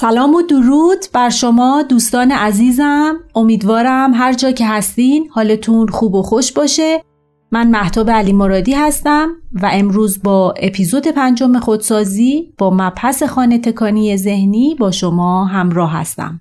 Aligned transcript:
سلام 0.00 0.34
و 0.34 0.42
درود 0.42 0.98
بر 1.12 1.30
شما 1.30 1.82
دوستان 1.82 2.32
عزیزم. 2.32 3.16
امیدوارم 3.34 4.14
هر 4.14 4.32
جا 4.32 4.52
که 4.52 4.66
هستین 4.66 5.28
حالتون 5.30 5.88
خوب 5.88 6.14
و 6.14 6.22
خوش 6.22 6.52
باشه. 6.52 7.04
من 7.50 7.70
محتاب 7.70 8.10
علی 8.10 8.32
مرادی 8.32 8.74
هستم 8.74 9.28
و 9.52 9.70
امروز 9.72 10.22
با 10.22 10.54
اپیزود 10.56 11.08
پنجم 11.08 11.58
خودسازی 11.58 12.54
با 12.58 12.70
مبحث 12.70 13.22
خانه 13.22 13.58
تکانی 13.58 14.16
ذهنی 14.16 14.74
با 14.74 14.90
شما 14.90 15.44
همراه 15.44 15.92
هستم. 15.92 16.40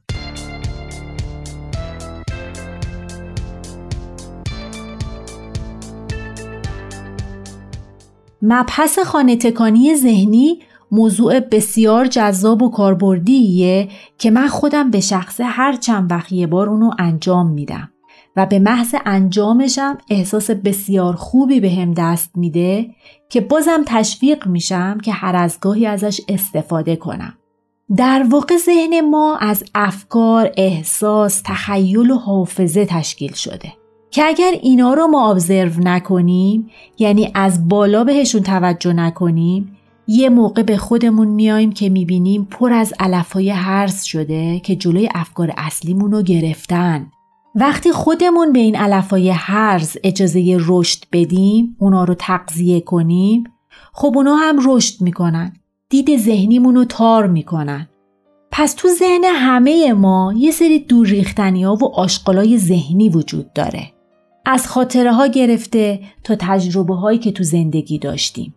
مبحث 8.42 9.00
خانه 9.00 9.36
تکانی 9.36 9.96
ذهنی 9.96 10.60
موضوع 10.92 11.40
بسیار 11.40 12.06
جذاب 12.06 12.62
و 12.62 12.72
کاربردیه 12.72 13.88
که 14.18 14.32
من 14.32 14.48
خودم 14.48 14.92
به 14.92 15.00
شخصه 15.00 15.44
هر 15.44 15.74
چند 15.74 16.12
وقت 16.12 16.32
یه 16.32 16.48
بار 16.48 16.70
اونو 16.70 16.92
انجام 17.00 17.48
میدم 17.48 17.90
و 18.36 18.46
به 18.46 18.60
محض 18.60 18.96
انجامشم 19.06 19.98
احساس 20.10 20.52
بسیار 20.52 21.16
خوبی 21.16 21.60
به 21.60 21.72
هم 21.72 21.94
دست 21.94 22.32
میده 22.36 22.90
که 23.30 23.42
بازم 23.42 23.84
تشویق 23.86 24.48
میشم 24.48 24.98
که 25.04 25.12
هر 25.12 25.36
از 25.36 25.58
گاهی 25.62 25.86
ازش 25.86 26.22
استفاده 26.28 26.96
کنم. 26.96 27.34
در 27.98 28.26
واقع 28.30 28.58
ذهن 28.58 29.02
ما 29.02 29.38
از 29.38 29.64
افکار، 29.76 30.52
احساس، 30.58 31.42
تخیل 31.46 32.12
و 32.12 32.16
حافظه 32.16 32.86
تشکیل 32.86 33.34
شده. 33.34 33.74
که 34.12 34.24
اگر 34.26 34.52
اینا 34.62 34.94
رو 34.94 35.08
ما 35.08 35.32
ابزرو 35.32 35.72
نکنیم 35.84 36.70
یعنی 37.00 37.32
از 37.34 37.68
بالا 37.68 38.04
بهشون 38.04 38.44
توجه 38.44 38.94
نکنیم 38.94 39.77
یه 40.08 40.30
موقع 40.30 40.64
به 40.64 40.78
خودمون 40.78 41.28
میایم 41.28 41.72
که 41.72 41.90
می‌بینیم 41.90 42.48
پر 42.52 42.74
از 42.74 42.94
علفهای 43.00 43.50
هرس 43.50 44.04
شده 44.04 44.60
که 44.60 44.76
جلوی 44.76 45.10
افکار 45.16 45.54
اصلیمون 45.58 46.12
رو 46.12 46.22
گرفتن. 46.22 47.12
وقتی 47.56 47.92
خودمون 47.92 48.54
به 48.54 48.60
این 48.60 48.76
علفهای 48.76 49.30
هرز 49.30 49.98
اجازه 50.04 50.58
رشد 50.60 51.04
بدیم 51.12 51.76
اونا 51.80 52.04
رو 52.04 52.14
تقضیه 52.14 52.80
کنیم 52.80 53.44
خب 53.94 54.12
اونا 54.16 54.36
هم 54.36 54.60
رشد 54.66 55.02
می‌کنن. 55.02 55.54
دید 55.90 56.18
ذهنیمون 56.18 56.76
رو 56.76 56.86
تار 56.86 57.28
می‌کنن. 57.28 57.90
پس 58.52 58.74
تو 58.74 58.88
ذهن 58.88 59.24
همه 59.24 59.94
ما 59.94 60.34
یه 60.38 60.52
سری 60.52 60.80
دور 60.80 61.08
ریختنی 61.08 61.64
ها 61.64 61.76
و 61.76 61.96
آشقالای 61.96 62.58
ذهنی 62.58 63.10
وجود 63.10 63.54
داره. 63.54 63.92
از 64.46 64.68
خاطره 64.68 65.14
ها 65.14 65.28
گرفته 65.28 66.00
تا 66.24 66.36
تجربه 66.40 66.96
هایی 66.96 67.20
که 67.20 67.32
تو 67.32 67.44
زندگی 67.44 68.00
داشتیم. 68.00 68.54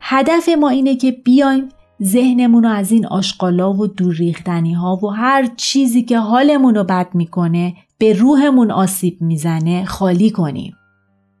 هدف 0.00 0.48
ما 0.48 0.68
اینه 0.68 0.96
که 0.96 1.10
بیایم 1.10 1.68
ذهنمون 2.02 2.62
رو 2.62 2.68
از 2.68 2.92
این 2.92 3.06
آشقالا 3.06 3.72
و 3.72 3.86
دور 3.86 4.14
ریختنی 4.14 4.72
ها 4.72 4.96
و 5.02 5.06
هر 5.06 5.48
چیزی 5.56 6.02
که 6.02 6.18
حالمون 6.18 6.74
رو 6.74 6.84
بد 6.84 7.08
می‌کنه 7.14 7.74
به 7.98 8.12
روحمون 8.12 8.70
آسیب 8.70 9.22
می‌زنه 9.22 9.84
خالی 9.84 10.30
کنیم. 10.30 10.74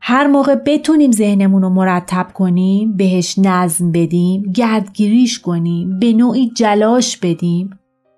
هر 0.00 0.26
موقع 0.26 0.54
بتونیم 0.54 1.12
ذهنمون 1.12 1.62
رو 1.62 1.68
مرتب 1.68 2.26
کنیم، 2.34 2.96
بهش 2.96 3.38
نظم 3.38 3.92
بدیم، 3.92 4.42
گردگیریش 4.42 5.38
کنیم، 5.38 5.98
به 5.98 6.12
نوعی 6.12 6.50
جلاش 6.56 7.16
بدیم، 7.16 7.70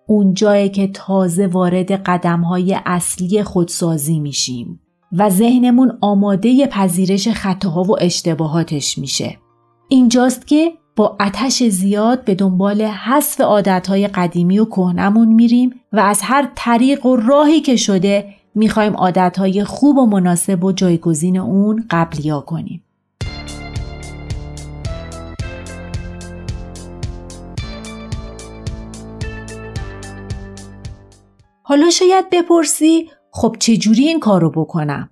اون 0.06 0.34
جایی 0.34 0.68
که 0.68 0.86
تازه 0.86 1.46
وارد 1.46 1.92
قدم 1.92 2.40
های 2.40 2.76
اصلی 2.86 3.42
خودسازی 3.42 4.20
میشیم 4.20 4.80
و 5.12 5.30
ذهنمون 5.30 5.98
آماده 6.00 6.66
پذیرش 6.66 7.28
خطاها 7.28 7.82
و 7.82 7.96
اشتباهاتش 8.00 8.98
میشه. 8.98 9.38
اینجاست 9.92 10.46
که 10.46 10.72
با 10.96 11.16
اتش 11.20 11.62
زیاد 11.62 12.24
به 12.24 12.34
دنبال 12.34 12.82
حذف 12.82 13.40
عادتهای 13.40 14.08
قدیمی 14.08 14.58
و 14.58 14.64
کهنمون 14.64 15.28
میریم 15.28 15.80
و 15.92 16.00
از 16.00 16.20
هر 16.22 16.48
طریق 16.54 17.06
و 17.06 17.16
راهی 17.16 17.60
که 17.60 17.76
شده 17.76 18.34
می‌خوایم 18.54 18.96
عادتهای 18.96 19.64
خوب 19.64 19.98
و 19.98 20.06
مناسب 20.06 20.64
و 20.64 20.72
جایگزین 20.72 21.38
اون 21.38 21.84
قبلیا 21.90 22.40
کنیم. 22.40 22.84
حالا 31.62 31.90
شاید 31.90 32.30
بپرسی 32.32 33.10
خب 33.30 33.56
چجوری 33.58 34.08
این 34.08 34.20
کارو 34.20 34.50
بکنم؟ 34.50 35.10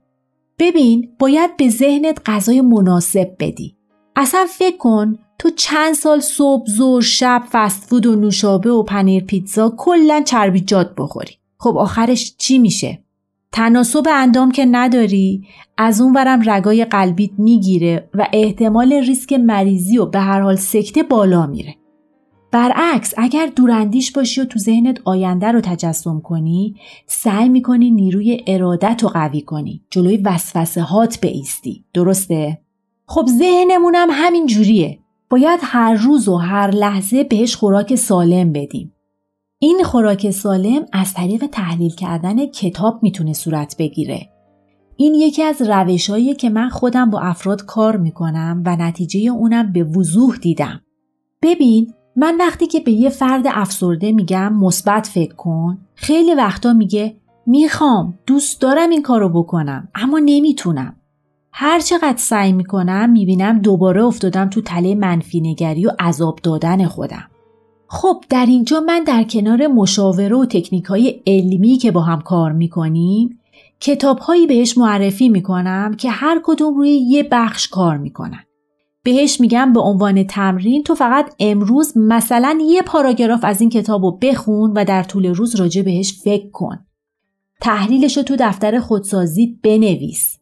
ببین 0.59 1.09
باید 1.19 1.57
به 1.57 1.69
ذهنت 1.69 2.21
غذای 2.27 2.61
مناسب 2.61 3.37
بدی. 3.39 3.80
اصلا 4.21 4.47
فکر 4.49 4.77
کن 4.77 5.19
تو 5.39 5.51
چند 5.51 5.95
سال 5.95 6.21
صبح 6.21 6.67
زور 6.67 7.03
شب 7.03 7.43
فستفود 7.53 8.07
و 8.07 8.15
نوشابه 8.17 8.71
و 8.71 8.83
پنیر 8.83 9.25
پیتزا 9.25 9.75
کلا 9.77 10.23
چربیجات 10.27 10.95
بخوری. 10.99 11.33
خب 11.59 11.79
آخرش 11.79 12.35
چی 12.39 12.59
میشه؟ 12.59 13.05
تناسب 13.53 14.03
اندام 14.09 14.53
که 14.53 14.67
نداری 14.71 15.47
از 15.79 16.01
اون 16.01 16.13
ورم 16.13 16.51
رگای 16.51 16.85
قلبیت 16.85 17.31
می‌گیره 17.39 18.11
و 18.15 18.29
احتمال 18.33 18.93
ریسک 18.93 19.33
مریضی 19.33 19.99
و 19.99 20.07
به 20.07 20.21
هر 20.21 20.41
حال 20.41 20.57
سکته 20.57 21.03
بالا 21.03 21.47
میره. 21.47 21.75
برعکس 22.53 23.15
اگر 23.17 23.47
دوراندیش 23.57 24.13
باشی 24.13 24.41
و 24.41 24.45
تو 24.45 24.59
ذهنت 24.59 24.99
آینده 25.05 25.53
رو 25.53 25.61
تجسم 25.61 26.21
کنی 26.21 26.75
سعی 27.07 27.49
می‌کنی 27.49 27.91
نیروی 27.91 28.45
ارادت 28.47 29.03
رو 29.03 29.09
قوی 29.09 29.41
کنی 29.41 29.83
جلوی 29.91 30.17
وسوسه 30.17 30.83
هات 30.83 31.21
بیستی 31.21 31.85
درسته؟ 31.95 32.59
خب 33.13 33.27
ذهنمونم 33.27 34.09
همین 34.11 34.47
جوریه. 34.47 34.99
باید 35.31 35.61
هر 35.63 35.95
روز 35.95 36.29
و 36.29 36.37
هر 36.37 36.71
لحظه 36.71 37.25
بهش 37.25 37.57
خوراک 37.57 37.95
سالم 37.95 38.53
بدیم. 38.53 38.95
این 39.59 39.83
خوراک 39.85 40.31
سالم 40.31 40.87
از 40.93 41.15
طریق 41.15 41.47
تحلیل 41.47 41.91
کردن 41.91 42.47
کتاب 42.47 43.03
می‌تونه 43.03 43.33
صورت 43.33 43.77
بگیره. 43.79 44.29
این 44.97 45.15
یکی 45.15 45.43
از 45.43 45.63
روشهایی 45.63 46.35
که 46.35 46.51
من 46.51 46.69
خودم 46.69 47.11
با 47.11 47.21
افراد 47.21 47.65
کار 47.65 47.97
می‌کنم 47.97 48.63
و 48.67 48.77
نتیجه 48.77 49.31
اونم 49.31 49.73
به 49.73 49.85
وضوح 49.85 50.37
دیدم. 50.37 50.81
ببین 51.43 51.95
من 52.17 52.37
وقتی 52.37 52.67
که 52.67 52.81
به 52.81 52.93
یه 52.93 53.09
فرد 53.11 53.45
افسرده 53.47 54.13
میگم 54.13 54.53
مثبت 54.53 55.07
فکر 55.07 55.35
کن 55.35 55.79
خیلی 55.95 56.35
وقتا 56.35 56.73
میگه 56.73 57.17
می‌خوام 57.47 58.19
دوست 58.27 58.61
دارم 58.61 58.91
این 58.91 59.03
کارو 59.03 59.29
بکنم 59.29 59.89
اما 59.95 60.19
نمی‌تونم 60.19 60.97
هر 61.53 61.81
چقدر 61.81 62.19
سعی 62.19 62.53
می‌کنم 62.53 63.11
می‌بینم 63.11 63.59
دوباره 63.59 64.05
افتادم 64.05 64.51
تو 64.51 64.61
تله 64.61 64.95
منفی 64.95 65.41
نگری 65.41 65.87
و 65.87 65.91
عذاب 66.01 66.39
دادن 66.43 66.87
خودم. 66.87 67.31
خب 67.89 68.25
در 68.29 68.47
اینجا 68.47 68.81
من 68.81 69.05
در 69.05 69.23
کنار 69.23 69.67
مشاوره 69.67 70.37
و 70.37 70.45
تکنیک 70.45 70.85
های 70.85 71.23
علمی 71.27 71.77
که 71.77 71.91
با 71.91 72.01
هم 72.01 72.21
کار 72.21 72.53
می‌کنیم 72.53 73.39
کتاب 73.81 74.19
هایی 74.19 74.47
بهش 74.47 74.79
معرفی 74.79 75.29
می‌کنم 75.29 75.95
که 75.99 76.11
هر 76.11 76.41
کدوم 76.45 76.77
روی 76.77 76.91
یه 76.91 77.23
بخش 77.23 77.69
کار 77.69 77.97
می‌کنن. 77.97 78.45
بهش 79.03 79.41
میگم 79.41 79.73
به 79.73 79.81
عنوان 79.81 80.25
تمرین 80.25 80.83
تو 80.83 80.95
فقط 80.95 81.35
امروز 81.39 81.97
مثلا 81.97 82.59
یه 82.63 82.83
پاراگراف 82.83 83.41
از 83.45 83.61
این 83.61 83.71
کتاب 83.71 84.05
رو 84.05 84.19
بخون 84.23 84.73
و 84.73 84.85
در 84.85 85.03
طول 85.03 85.27
روز 85.27 85.57
راجع 85.57 85.83
بهش 85.83 86.21
فکر 86.25 86.51
کن. 86.51 86.79
تحلیلش 87.61 88.17
رو 88.17 88.23
تو 88.23 88.37
دفتر 88.39 88.81
خودسازی 88.81 89.59
بنویس. 89.65 90.40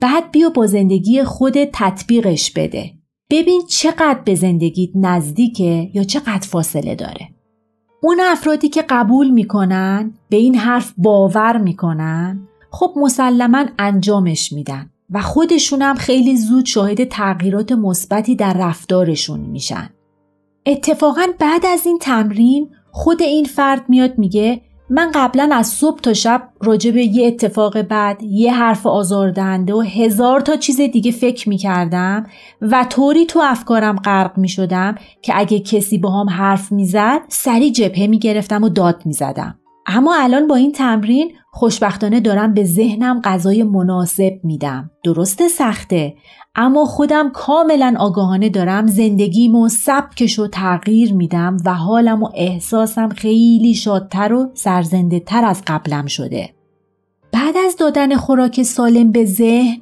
بعد 0.00 0.30
بیا 0.32 0.50
با 0.50 0.66
زندگی 0.66 1.24
خود 1.24 1.54
تطبیقش 1.72 2.50
بده. 2.50 2.92
ببین 3.30 3.62
چقدر 3.68 4.20
به 4.24 4.34
زندگیت 4.34 4.90
نزدیکه 4.94 5.90
یا 5.94 6.04
چقدر 6.04 6.48
فاصله 6.48 6.94
داره. 6.94 7.28
اون 8.02 8.20
افرادی 8.20 8.68
که 8.68 8.82
قبول 8.88 9.30
می‌کنن 9.30 10.14
به 10.28 10.36
این 10.36 10.54
حرف 10.54 10.92
باور 10.96 11.58
می‌کنن 11.58 12.48
خب 12.70 12.94
مسلما 12.96 13.64
انجامش 13.78 14.52
میدن 14.52 14.90
و 15.10 15.20
خودشونم 15.20 15.94
خیلی 15.94 16.36
زود 16.36 16.66
شاهد 16.66 17.04
تغییرات 17.04 17.72
مثبتی 17.72 18.36
در 18.36 18.52
رفتارشون 18.52 19.40
میشن. 19.40 19.90
اتفاقا 20.66 21.26
بعد 21.38 21.66
از 21.66 21.86
این 21.86 21.98
تمرین 21.98 22.70
خود 22.92 23.22
این 23.22 23.44
فرد 23.44 23.88
میاد 23.88 24.18
میگه 24.18 24.62
من 24.90 25.10
قبلا 25.14 25.50
از 25.52 25.66
صبح 25.66 26.00
تا 26.00 26.12
شب 26.12 26.48
راجع 26.60 26.90
به 26.90 27.02
یه 27.02 27.26
اتفاق 27.26 27.82
بعد 27.82 28.22
یه 28.22 28.54
حرف 28.54 28.86
آزاردهنده 28.86 29.74
و 29.74 29.80
هزار 29.80 30.40
تا 30.40 30.56
چیز 30.56 30.80
دیگه 30.80 31.10
فکر 31.10 31.48
می 31.48 31.56
کردم 31.58 32.26
و 32.60 32.86
طوری 32.90 33.26
تو 33.26 33.40
افکارم 33.42 33.96
غرق 33.96 34.38
می 34.38 34.48
شدم 34.48 34.94
که 35.22 35.32
اگه 35.36 35.60
کسی 35.60 35.98
با 35.98 36.10
هم 36.10 36.28
حرف 36.28 36.72
می 36.72 36.86
زد 36.86 37.20
سری 37.28 37.70
جبهه 37.70 38.06
می 38.06 38.18
گرفتم 38.18 38.64
و 38.64 38.68
داد 38.68 39.02
می 39.04 39.12
زدم. 39.12 39.58
اما 39.86 40.14
الان 40.16 40.46
با 40.46 40.56
این 40.56 40.72
تمرین 40.72 41.32
خوشبختانه 41.50 42.20
دارم 42.20 42.54
به 42.54 42.64
ذهنم 42.64 43.20
غذای 43.24 43.62
مناسب 43.62 44.32
میدم. 44.44 44.90
درسته 45.04 45.48
سخته 45.48 46.14
اما 46.62 46.84
خودم 46.84 47.30
کاملا 47.30 47.94
آگاهانه 47.98 48.48
دارم 48.48 48.86
زندگیم 48.86 49.54
و 49.54 49.68
سبکش 49.68 50.38
و 50.38 50.46
تغییر 50.46 51.14
میدم 51.14 51.56
و 51.64 51.74
حالم 51.74 52.22
و 52.22 52.28
احساسم 52.34 53.08
خیلی 53.08 53.74
شادتر 53.74 54.32
و 54.32 54.50
سرزنده 54.54 55.20
تر 55.20 55.44
از 55.44 55.62
قبلم 55.66 56.06
شده. 56.06 56.54
بعد 57.32 57.56
از 57.66 57.76
دادن 57.76 58.16
خوراک 58.16 58.62
سالم 58.62 59.12
به 59.12 59.24
ذهن 59.24 59.76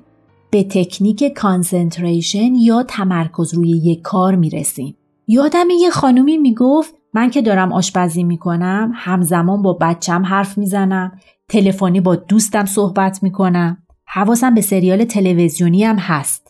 به 0.51 0.65
تکنیک 0.65 1.25
کانسنتریشن 1.25 2.55
یا 2.55 2.83
تمرکز 2.83 3.55
روی 3.55 3.71
یک 3.71 4.03
کار 4.03 4.35
می‌رسیم. 4.35 4.97
یادم 5.27 5.67
یه 5.81 5.91
خانومی 5.91 6.39
می‌گفت 6.39 6.95
من 7.15 7.31
که 7.31 7.43
دارم 7.43 7.73
آشپزی 7.73 8.25
می‌کنم 8.25 8.93
همزمان 8.95 9.63
با 9.63 9.73
بچم 9.81 10.27
حرف 10.27 10.59
می‌زنم 10.59 11.13
تلفنی 11.49 12.01
با 12.01 12.17
دوستم 12.17 12.65
صحبت 12.65 13.23
می‌کنم 13.23 13.79
حواسم 14.07 14.55
به 14.55 14.61
سریال 14.61 15.05
تلویزیونی 15.05 15.85
هم 15.85 15.97
هست 15.97 16.48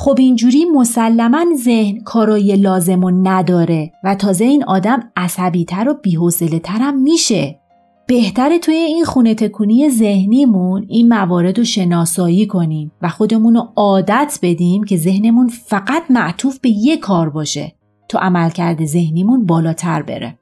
خب 0.00 0.16
اینجوری 0.18 0.64
مسلما 0.64 1.44
ذهن 1.56 2.00
کارای 2.00 2.56
لازم 2.56 3.04
و 3.04 3.10
نداره 3.10 3.92
و 4.04 4.14
تازه 4.14 4.44
این 4.44 4.64
آدم 4.64 5.10
عصبیتر 5.16 5.88
و 5.88 5.94
بیحوصله 5.94 6.58
ترم 6.58 7.02
میشه 7.02 7.60
بهتره 8.06 8.58
توی 8.58 8.74
این 8.74 9.04
خونه 9.04 9.34
تکونی 9.34 9.90
ذهنیمون 9.90 10.86
این 10.88 11.08
موارد 11.08 11.58
رو 11.58 11.64
شناسایی 11.64 12.46
کنیم 12.46 12.92
و 13.02 13.08
خودمون 13.08 13.54
رو 13.54 13.68
عادت 13.76 14.38
بدیم 14.42 14.84
که 14.84 14.96
ذهنمون 14.96 15.48
فقط 15.48 16.02
معطوف 16.10 16.58
به 16.58 16.68
یک 16.68 17.00
کار 17.00 17.30
باشه 17.30 17.72
تا 18.08 18.18
عملکرد 18.18 18.84
ذهنیمون 18.84 19.46
بالاتر 19.46 20.02
بره. 20.02 20.38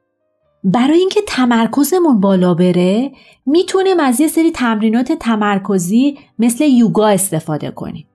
برای 0.65 0.99
اینکه 0.99 1.21
تمرکزمون 1.27 2.21
بالا 2.21 2.55
بره 2.55 3.13
می‌تونیم 3.47 4.01
از 4.01 4.21
یه 4.21 4.29
سری 4.29 4.51
تمرینات 4.51 5.13
تمرکزی 5.13 6.19
مثل 6.39 6.65
یوگا 6.65 7.09
استفاده 7.09 7.71
کنیم. 7.71 8.07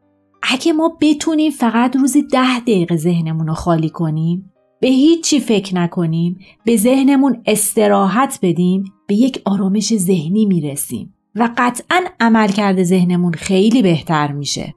اگه 0.44 0.74
ما 0.74 0.98
بتونیم 1.02 1.52
فقط 1.52 1.96
روزی 1.96 2.22
ده 2.22 2.60
دقیقه 2.60 2.98
ذهنمون 2.98 3.48
رو 3.48 3.54
خالی 3.54 3.90
کنیم 3.90 4.52
به 4.80 4.88
هیچی 4.88 5.40
فکر 5.40 5.76
نکنیم 5.76 6.40
به 6.66 6.78
ذهنمون 6.78 7.42
استراحت 7.46 8.40
بدیم 8.42 8.84
به 9.08 9.16
یک 9.16 9.42
آرامش 9.46 9.96
ذهنی 9.96 10.46
می‌رسیم 10.46 11.14
و 11.36 11.50
قطعا 11.58 12.02
عملکرد 12.20 12.84
ذهنمون 12.84 13.34
خیلی 13.34 13.82
بهتر 13.82 14.32
میشه. 14.32 14.74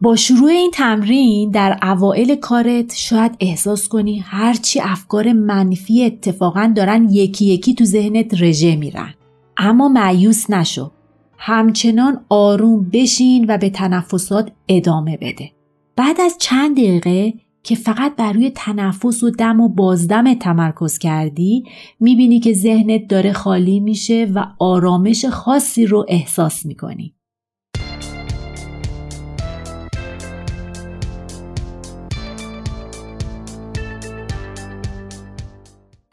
با 0.00 0.16
شروع 0.16 0.50
این 0.50 0.70
تمرین 0.74 1.50
در 1.50 1.78
اوائل 1.82 2.34
کارت 2.34 2.94
شاید 2.94 3.36
احساس 3.40 3.88
کنی 3.88 4.18
هرچی 4.18 4.80
افکار 4.80 5.32
منفی 5.32 6.04
اتفاقا 6.04 6.72
دارن 6.76 7.08
یکی 7.10 7.44
یکی 7.44 7.74
تو 7.74 7.84
ذهنت 7.84 8.42
رژه 8.42 8.76
میرن. 8.76 9.14
اما 9.56 9.88
معیوس 9.88 10.50
نشو. 10.50 10.90
همچنان 11.38 12.24
آروم 12.28 12.90
بشین 12.92 13.46
و 13.48 13.58
به 13.58 13.70
تنفسات 13.70 14.52
ادامه 14.68 15.16
بده 15.16 15.52
بعد 15.96 16.20
از 16.20 16.36
چند 16.38 16.76
دقیقه 16.76 17.34
که 17.62 17.74
فقط 17.74 18.16
بر 18.16 18.32
روی 18.32 18.50
تنفس 18.50 19.22
و 19.22 19.30
دم 19.30 19.60
و 19.60 19.68
بازدم 19.68 20.34
تمرکز 20.34 20.98
کردی 20.98 21.64
می‌بینی 22.00 22.40
که 22.40 22.52
ذهنت 22.52 23.08
داره 23.08 23.32
خالی 23.32 23.80
میشه 23.80 24.32
و 24.34 24.46
آرامش 24.58 25.24
خاصی 25.24 25.86
رو 25.86 26.06
احساس 26.08 26.66
می‌کنی. 26.66 27.15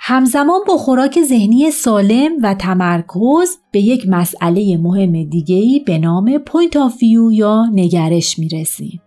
همزمان 0.06 0.60
با 0.68 0.78
خوراک 0.78 1.22
ذهنی 1.22 1.72
سالم 1.72 2.32
و 2.42 2.54
تمرکز 2.54 3.58
به 3.72 3.80
یک 3.80 4.10
مسئله 4.10 4.78
مهم 4.78 5.24
دیگه‌ی 5.24 5.80
به 5.80 5.98
نام 5.98 6.38
point 6.38 6.78
of 6.78 7.02
view 7.02 7.32
یا 7.32 7.66
نگرش 7.74 8.40
می‌رسیم. 8.40 9.02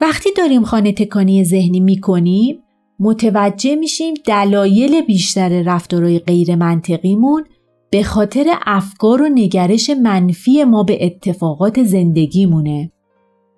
وقتی 0.00 0.28
داریم 0.36 0.64
خانه 0.64 0.92
تکانی 0.92 1.44
ذهنی 1.44 1.80
می‌کنیم 1.80 2.62
متوجه 3.00 3.74
میشیم 3.76 4.14
دلایل 4.26 5.00
بیشتر 5.00 5.62
رفتارهای 5.62 6.18
غیر 6.18 6.56
منطقیمون 6.56 7.44
به 7.90 8.02
خاطر 8.02 8.46
افکار 8.66 9.22
و 9.22 9.28
نگرش 9.28 9.90
منفی 9.90 10.64
ما 10.64 10.82
به 10.82 11.06
اتفاقات 11.06 11.82
زندگیمونه. 11.82 12.92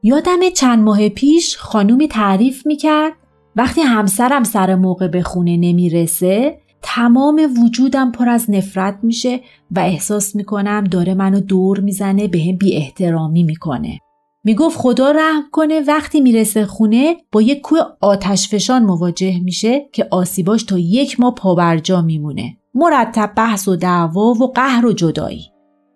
یادم 0.02 0.50
چند 0.56 0.78
ماه 0.78 1.08
پیش 1.08 1.56
خانومی 1.56 2.08
تعریف 2.08 2.66
می‌کرد 2.66 3.12
وقتی 3.56 3.80
همسرم 3.80 4.44
سر 4.44 4.74
موقع 4.74 5.08
به 5.08 5.22
خونه 5.22 5.56
نمی‌رسه 5.56 6.62
تمام 6.82 7.48
وجودم 7.64 8.12
پر 8.12 8.28
از 8.28 8.50
نفرت 8.50 8.98
میشه 9.02 9.40
و 9.70 9.80
احساس 9.80 10.36
می‌کنم 10.36 10.84
داره 10.84 11.14
منو 11.14 11.40
دور 11.40 11.80
می‌زنه 11.80 12.28
به 12.28 12.38
هم 12.38 12.56
بی 12.56 12.76
احترامی 12.76 13.42
می‌کنه. 13.42 13.98
می‌گفت 14.44 14.78
خدا 14.78 15.10
رحم 15.10 15.42
کنه 15.52 15.80
وقتی 15.80 16.20
می‌رسه 16.20 16.66
خونه 16.66 17.16
با 17.32 17.42
یک 17.42 17.60
کوه 17.60 17.78
آتش 18.00 18.48
فشان 18.48 18.82
مواجه 18.82 19.40
میشه 19.40 19.88
که 19.92 20.06
آسیباش 20.10 20.62
تا 20.62 20.78
یک 20.78 21.20
ماه 21.20 21.34
پابرجا 21.34 22.02
میمونه. 22.02 22.56
مرتب 22.74 23.32
بحث 23.36 23.68
و 23.68 23.76
دعوا 23.76 24.32
و 24.32 24.52
قهر 24.52 24.86
و 24.86 24.92
جدایی. 24.92 25.46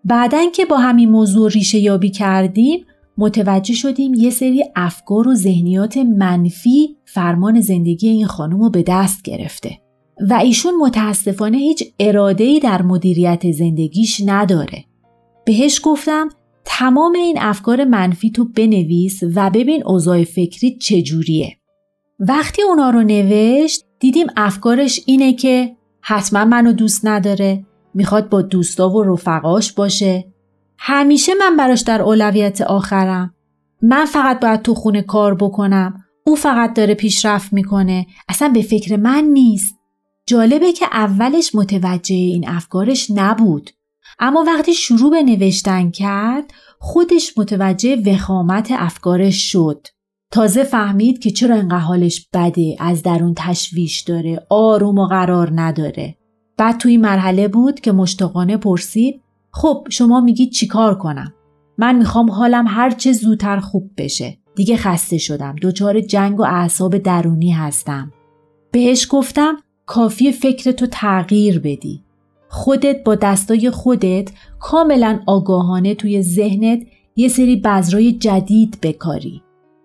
بعدن 0.04 0.50
که 0.50 0.64
با 0.64 0.76
همین 0.76 1.10
موضوع 1.10 1.50
ریشه 1.50 1.78
یابی 1.78 2.10
کردیم 2.10 2.84
متوجه 3.18 3.74
شدیم 3.74 4.14
یه 4.14 4.30
سری 4.30 4.64
افکار 4.76 5.28
و 5.28 5.34
ذهنیات 5.34 5.96
منفی 5.96 6.96
فرمان 7.04 7.60
زندگی 7.60 8.08
این 8.08 8.26
خانم 8.26 8.60
رو 8.60 8.70
به 8.70 8.84
دست 8.86 9.22
گرفته. 9.22 9.78
و 10.30 10.34
ایشون 10.34 10.74
متاسفانه 10.76 11.58
هیچ 11.58 11.84
اراده‌ای 12.00 12.60
در 12.60 12.82
مدیریت 12.82 13.52
زندگیش 13.52 14.22
نداره. 14.26 14.84
بهش 15.46 15.80
گفتم 15.84 16.28
تمام 16.64 17.12
این 17.12 17.38
افکار 17.40 17.84
منفی 17.84 18.30
تو 18.30 18.44
بنویس 18.44 19.20
و 19.34 19.50
ببین 19.50 19.82
اوضاع 19.86 20.24
فکری 20.24 20.78
چجوریه. 20.78 21.56
وقتی 22.20 22.62
اونا 22.62 22.90
رو 22.90 23.02
نوشت 23.02 23.84
دیدیم 24.00 24.26
افکارش 24.36 25.00
اینه 25.06 25.32
که 25.32 25.76
حتما 26.00 26.44
منو 26.44 26.72
دوست 26.72 27.06
نداره 27.06 27.66
می‌خواد 27.94 28.28
با 28.28 28.42
دوستا 28.42 28.90
و 28.90 29.02
رفقاش 29.02 29.72
باشه. 29.72 30.32
همیشه 30.78 31.32
من 31.34 31.56
براش 31.56 31.80
در 31.80 32.02
اولویت 32.02 32.60
آخرم. 32.60 33.34
من 33.82 34.04
فقط 34.04 34.40
باید 34.40 34.62
تو 34.62 34.74
خونه 34.74 35.02
کار 35.02 35.34
بکنم. 35.34 36.04
او 36.26 36.36
فقط 36.36 36.74
داره 36.74 36.94
پیشرفت 36.94 37.52
می‌کنه. 37.52 38.06
اصلا 38.28 38.48
به 38.48 38.62
فکر 38.62 38.96
من 38.96 39.24
نیست. 39.24 39.75
جالبه 40.28 40.73
که 40.73 40.87
اولش 40.93 41.55
متوجه 41.55 42.14
این 42.14 42.49
افکارش 42.49 43.11
نبود. 43.14 43.70
اما 44.19 44.44
وقتی 44.46 44.75
شروع 44.75 45.11
به 45.11 45.23
نوشتن 45.23 45.90
کرد 45.90 46.44
خودش 46.78 47.38
متوجه 47.38 47.96
وخامت 47.96 48.69
افکارش 48.70 49.52
شد. 49.52 49.87
تازه 50.32 50.64
فهمید 50.64 51.19
که 51.19 51.31
چرا 51.31 51.56
انقدر 51.56 51.78
حالش 51.78 52.28
بده 52.32 52.76
از 52.81 53.02
درون 53.02 53.34
تشویش 53.37 54.00
داره 54.00 54.46
آروم 54.50 54.99
و 54.99 55.06
قرار 55.06 55.52
نداره. 55.55 56.17
بعد 56.56 56.78
توی 56.78 56.96
مرحله 56.96 57.49
بود 57.49 57.81
که 57.81 57.93
مشتاقانه 57.93 58.56
پرسید 58.56 59.20
خب 59.50 59.87
شما 59.90 60.20
میگید 60.20 60.50
چیکار 60.50 60.99
کنم؟ 60.99 61.32
من 61.78 61.96
می‌خوام 61.96 62.31
حالم 62.31 62.67
هر 62.69 62.90
چه 62.90 63.12
زودتر 63.12 63.61
خوب 63.61 63.90
بشه. 63.96 64.38
دیگه 64.56 64.76
خسته 64.76 65.19
شدم. 65.19 65.56
دچار 65.62 66.00
جنگ 66.00 66.40
و 66.40 66.42
اعصاب 66.42 66.99
درونی 66.99 67.50
هستم. 67.50 68.12
بهش 68.73 69.06
گفتم 69.11 69.56
کافی 69.87 70.33
فکرتو 70.33 70.87
تغییر 70.87 71.59
بدی 71.59 72.02
خودت 72.49 73.05
با 73.05 73.14
دستای 73.14 73.71
خودت 73.71 74.31
کاملا 74.61 75.21
آگاهانه 75.26 75.95
توی 75.95 76.23
ذهنت 76.23 76.83
یه 77.16 77.28
سری 77.28 77.57
بذرای 77.57 78.12
جدید 78.12 78.78
بکاری. 78.83 79.43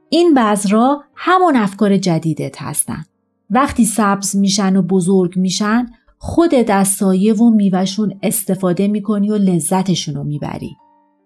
این 0.10 0.34
بذرا 0.34 1.03
همون 1.15 1.55
افکار 1.55 1.98
جدیدت 1.98 2.62
هستن. 2.62 3.05
وقتی 3.50 3.86
سبز 3.86 4.36
میشن 4.36 4.75
و 4.75 4.81
بزرگ 4.81 5.38
میشن 5.38 5.86
خودت 6.17 6.70
از 6.70 6.88
سایه 6.88 7.34
و 7.34 7.50
میوهشون 7.50 8.20
استفاده 8.24 8.88
می‌کنی 8.88 9.29
و 9.29 9.36
لذتشون 9.36 10.15
رو 10.15 10.24
می‌بری. 10.24 10.77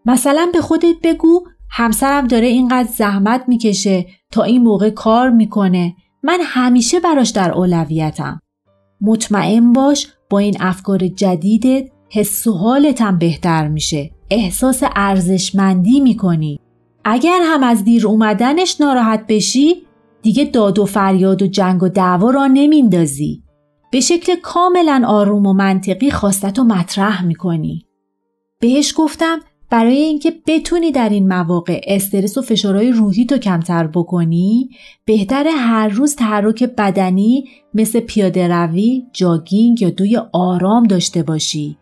مثلا 0.06 0.50
به 0.54 0.62
خودت 0.62 0.96
بگو 1.04 1.44
همسرم 1.70 2.28
داره 2.28 2.48
اینقدر 2.48 2.90
زحمت 2.90 3.44
می‌کشه 3.48 4.06
تا 4.32 4.44
این 4.44 4.64
موقع 4.64 4.90
کار 4.90 5.30
می‌کنه 5.30 5.96
من 6.24 6.40
همیشه 6.42 7.00
براش 7.00 7.30
در 7.30 7.52
اولویتم. 7.52 8.42
مطمئن 9.06 9.74
باش 9.74 10.08
با 10.30 10.40
این 10.40 10.56
افکار 10.60 11.08
جدیدت 11.08 11.90
حس 12.10 12.48
و 12.48 12.54
حالتم 12.54 13.18
بهتر 13.18 13.68
میشه. 13.68 14.12
احساس 14.30 14.84
ارزشمندی 14.96 16.00
می‌کنی. 16.00 16.60
اگر 17.06 17.40
هم 17.44 17.64
از 17.64 17.84
دیر 17.84 18.08
اومدنش 18.08 18.82
ناراحت 18.82 19.26
بشی 19.28 19.76
دیگه 20.22 20.46
داد 20.46 20.80
و 20.80 20.86
فریاد 20.86 21.42
و 21.42 21.48
جنگ 21.48 21.84
و 21.84 21.90
دعوا 21.90 22.30
را 22.30 22.48
نمیندازی. 22.48 23.44
به 23.92 24.00
شکل 24.00 24.36
کاملا 24.36 25.04
آروم 25.08 25.46
و 25.46 25.54
منطقی 25.54 26.12
خواستت 26.12 26.60
و 26.60 26.64
مطرح 26.64 27.26
می‌کنی. 27.26 27.86
بهش 28.60 28.94
گفتم 28.98 29.40
برای 29.76 29.98
اینکه 29.98 30.34
بتونی 30.48 30.92
در 30.92 31.10
این 31.10 31.28
مواقع 31.28 31.82
استرس 31.88 32.38
و 32.38 32.42
فشارهای 32.42 32.92
روحی 32.92 33.26
تو 33.26 33.38
کمتر 33.38 33.88
بکنی 33.88 34.70
بهتر 35.06 35.48
هر 35.48 35.88
روز 35.88 36.16
تحرک 36.16 36.64
بدنی 36.64 37.46
مثل 37.74 38.00
پیاده 38.00 38.48
روی، 38.48 39.04
جاگینگ 39.14 39.82
یا 39.82 39.90
دوی 39.90 40.18
آرام 40.34 40.84
داشته 40.84 41.24
باشی. 41.24 41.78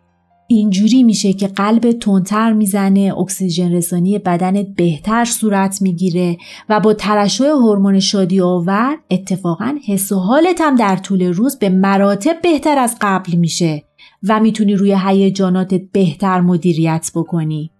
اینجوری 0.48 1.02
میشه 1.02 1.32
که 1.32 1.46
قلب 1.46 1.92
تندتر 1.92 2.52
می‌زنه، 2.52 3.14
اکسیژن 3.18 3.72
رسانی 3.72 4.18
بدنت 4.18 4.66
بهتر 4.76 5.24
صورت 5.24 5.82
می‌گیره 5.82 6.36
و 6.68 6.80
با 6.80 6.94
ترشح 6.94 7.44
هورمون 7.44 8.00
شادی 8.00 8.40
آور 8.40 8.96
اتفاقا 9.10 9.74
حس 9.86 10.12
و 10.12 10.16
حالت 10.16 10.60
هم 10.60 10.76
در 10.76 10.96
طول 10.96 11.22
روز 11.22 11.58
به 11.58 11.68
مراتب 11.68 12.36
بهتر 12.42 12.78
از 12.78 12.96
قبل 13.00 13.36
میشه 13.36 13.82
و 14.28 14.40
می‌تونی 14.40 14.74
روی 14.74 14.96
هیجاناتت 15.06 15.82
بهتر 15.92 16.40
مدیریت 16.40 17.10
بکنی. 17.14 17.70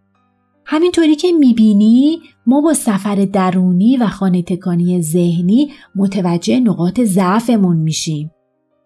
همینطوری 0.66 1.16
که 1.16 1.33
می‌بینی 1.33 2.18
ما 2.47 2.61
با 2.61 2.75
سفر 2.75 3.14
درونی 3.33 3.97
و 3.97 4.06
خانه 4.06 4.42
تکانی 4.42 5.02
ذهنی 5.02 5.71
متوجه 5.97 6.61
نقاط 6.61 7.00
ضعفمون 7.00 7.76
میشیم. 7.76 8.30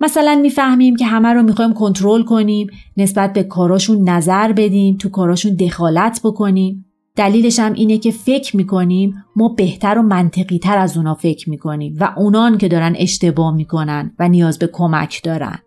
مثلا 0.01 0.39
می‌فهمیم 0.43 0.97
که 0.97 1.07
همه 1.07 1.29
رو 1.29 1.43
می‌خوایم 1.43 1.73
کنترل 1.73 2.23
کنیم 2.23 2.67
نسبت 2.97 3.33
به 3.33 3.43
کاراشون 3.43 4.09
نظر 4.09 4.53
بدیم 4.53 4.97
تو 4.97 5.09
کاراشون 5.09 5.55
دخالت 5.55 6.21
بکنیم. 6.25 6.85
دلیلش 7.17 7.59
هم 7.59 7.73
اینه 7.73 7.99
که 7.99 8.11
فکر 8.11 8.57
می‌کنیم 8.57 9.25
ما 9.37 9.49
بهتر 9.49 9.99
و 9.99 10.03
منطقی 10.03 10.59
تر 10.59 10.79
از 10.79 10.97
اونا 10.97 11.15
فکر 11.15 11.51
می‌کنیم 11.51 11.97
و 12.01 12.15
اونان 12.17 12.59
که 12.59 12.69
دارن 12.69 12.95
اشتباه 12.99 13.55
می‌کنن 13.55 14.15
و 14.19 14.29
نیاز 14.29 14.59
به 14.59 14.67
کمک 14.73 15.21
دارن. 15.25 15.59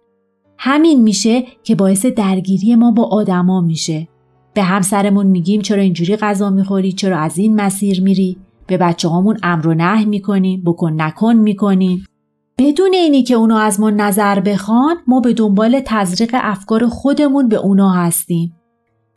همین 0.58 1.03
میشه 1.03 1.44
که 1.63 1.75
باعث 1.75 2.06
درگیری 2.06 2.75
ما 2.75 2.91
با 2.91 3.03
آدما 3.03 3.62
میشه. 3.62 4.08
به 4.53 4.63
همسرمون 4.63 5.27
میگیم 5.27 5.62
چرا 5.62 5.81
اینجوری 5.81 6.15
غذا 6.15 6.50
می‌خوری 6.50 6.91
چرا 6.91 7.20
از 7.20 7.38
این 7.38 7.55
مسیر 7.55 8.01
میری؟ 8.01 8.38
به 8.67 8.77
بچه 8.77 9.08
هامون 9.08 9.38
امر 9.43 9.67
و 9.67 9.74
نه 9.74 10.05
می‌کنیم 10.05 10.63
بکن 10.65 11.01
نکن 11.01 11.34
می‌کنیم. 11.34 12.05
بدون 12.58 12.93
اینی 12.93 13.24
که 13.24 13.34
اونا 13.34 13.60
از 13.60 13.79
ما 13.79 13.89
نظر 13.89 14.39
بخوان 14.39 14.96
ما 15.08 15.20
به 15.20 15.34
دنبال 15.34 15.81
تزریق 15.86 16.36
افکار 16.39 16.88
خودمون 16.88 17.48
به 17.48 17.55
اونا 17.55 17.89
هستیم. 17.89 18.53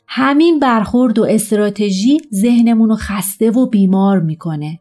همین 0.09 0.59
برخورد 0.59 1.19
و 1.19 1.25
استراتژی 1.25 2.19
ذهنمون 2.35 2.89
رو 2.89 2.97
خسته 2.99 3.51
و 3.51 3.67
بیمار 3.67 4.21
می‌کنه. 4.21 4.81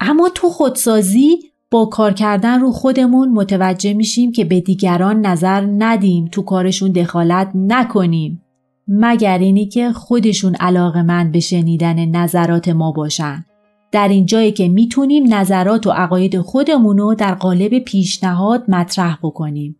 اما 0.00 0.28
تو 0.34 0.48
خودسازی 0.48 1.38
با 1.70 1.86
کار 1.86 2.12
کردن 2.12 2.60
رو 2.60 2.72
خودمون 2.72 3.28
متوجه 3.28 3.94
میشیم 3.94 4.32
که 4.32 4.44
به 4.44 4.60
دیگران 4.60 5.26
نظر 5.26 5.66
ندیم 5.78 6.24
تو 6.24 6.42
کارشون 6.42 6.92
دخالت 6.92 7.50
نکنیم. 7.54 8.42
مگر 8.88 9.38
اینی 9.38 9.66
که 9.66 9.92
خودشون 9.92 10.54
علاقه 10.54 11.02
من 11.02 11.32
به 11.32 11.40
شنیدن 11.40 12.04
نظرات 12.04 12.68
ما 12.68 12.92
باشن. 12.92 13.44
در 13.92 14.08
این 14.08 14.26
جایی 14.26 14.52
که 14.52 14.68
می‌تونیم 14.68 15.34
نظرات 15.34 15.86
و 15.86 15.90
عقاید 15.90 16.40
خودمون 16.40 16.98
رو 16.98 17.14
در 17.14 17.34
قالب 17.34 17.78
پیشنهاد 17.78 18.64
مطرح 18.68 19.18
بکنیم. 19.22 19.76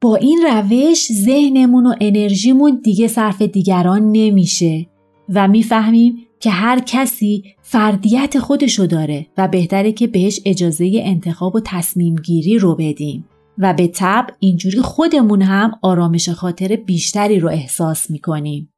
با 0.00 0.16
این 0.16 0.46
روش 0.46 1.12
ذهنمون 1.12 1.86
و 1.86 1.94
انرژیمون 2.00 2.80
دیگه 2.84 3.08
صرف 3.08 3.42
دیگران 3.42 4.12
نمیشه 4.12 4.86
و 5.28 5.48
می‌فهمیم 5.48 6.16
که 6.40 6.50
هر 6.50 6.80
کسی 6.86 7.44
فردیت 7.62 8.38
خودشو 8.38 8.86
داره 8.86 9.26
و 9.38 9.48
بهتره 9.48 9.92
که 9.92 10.06
بهش 10.06 10.40
اجازه 10.44 10.90
انتخاب 11.04 11.54
و 11.54 11.60
تصمیم 11.64 12.14
گیری 12.14 12.58
رو 12.58 12.74
بدیم. 12.74 13.24
و 13.58 13.74
به 13.74 13.86
طب 13.86 14.26
اینجوری 14.38 14.80
خودمون 14.80 15.42
هم 15.42 15.72
آرامش 15.82 16.28
خاطر 16.28 16.76
بیشتری 16.76 17.40
رو 17.40 17.48
احساس 17.48 18.10
می‌کنیم. 18.10 18.70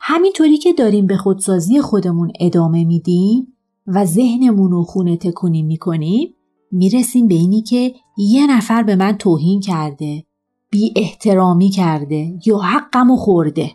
همینطوری 0.00 0.58
که 0.58 0.72
داریم 0.72 1.06
به 1.06 1.16
خودسازی 1.16 1.80
خودمون 1.80 2.32
ادامه 2.40 2.84
میدیم 2.84 3.56
و 3.86 4.04
ذهنمون 4.04 4.70
رو 4.70 4.82
خونه 4.82 5.16
تکونی 5.16 5.62
می‌کنیم 5.62 6.34
می‌رسیم 6.72 7.28
به 7.28 7.34
اینی 7.34 7.62
که 7.62 7.94
یه 8.18 8.56
نفر 8.56 8.82
به 8.82 8.96
من 8.96 9.12
توهین 9.12 9.60
کرده 9.60 10.24
بی 10.70 10.92
احترامی 10.96 11.68
کرده 11.68 12.38
یا 12.46 12.58
حقم 12.58 13.10
و 13.10 13.16
خورده 13.16 13.70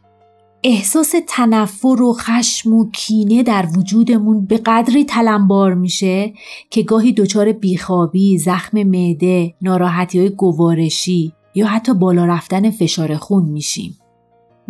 احساس 0.69 1.13
تنفر 1.27 2.01
و 2.01 2.13
خشم 2.13 2.73
و 2.73 2.89
کینه 2.91 3.43
در 3.43 3.67
وجودمون 3.77 4.45
به 4.45 4.57
قدری 4.57 5.05
تلمبار 5.05 5.73
میشه 5.73 6.33
که 6.69 6.83
گاهی 6.83 7.13
دچار 7.13 7.51
بیخوابی، 7.51 8.37
زخم 8.37 8.83
معده، 8.83 9.53
ناراحتی 9.61 10.19
های 10.19 10.29
گوارشی 10.29 11.33
یا 11.55 11.67
حتی 11.67 11.93
بالا 11.93 12.25
رفتن 12.25 12.69
فشار 12.69 13.15
خون 13.15 13.45
میشیم. 13.45 13.97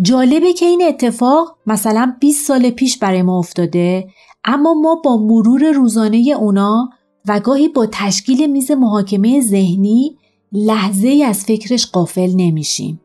جالبه 0.02 0.54
که 0.54 0.66
این 0.66 0.84
اتفاق 0.88 1.58
مثلا 1.68 2.16
20 2.20 2.48
سال 2.48 2.70
پیش 2.70 2.98
برای 2.98 3.22
ما 3.22 3.40
افتاده 3.40 4.08
اما 4.46 4.74
ما 4.74 5.02
با 5.04 5.18
مرور 5.18 5.72
روزانه 5.72 6.36
اونا 6.40 6.90
و 7.28 7.40
گاهی 7.40 7.68
با 7.68 7.88
تشکیل 7.92 8.52
میز 8.52 8.72
محاکمه 8.72 9.42
ذهنی 9.42 10.18
لحظه 10.52 11.08
ای 11.08 11.24
از 11.24 11.46
فکرش 11.46 11.86
قافل 11.86 12.30
نمیشیم. 12.36 13.02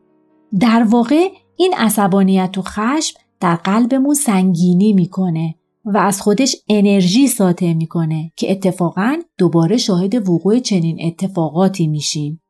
در 0.59 0.83
واقع 0.83 1.29
این 1.57 1.73
عصبانیت 1.77 2.57
و 2.57 2.61
خشم 2.61 3.19
در 3.39 3.55
قلبمون 3.55 4.13
سنگینی 4.13 4.93
می‌کنه 4.93 5.55
و 5.85 5.97
از 5.97 6.21
خودش 6.21 6.55
انرژی 6.69 7.27
ساطع 7.27 7.73
می‌کنه 7.73 8.31
که 8.35 8.51
اتفاقا 8.51 9.19
دوباره 9.37 9.77
شاهد 9.77 10.29
وقوع 10.29 10.59
چنین 10.59 10.97
اتفاقاتی 11.01 11.87
میشیم. 11.87 12.41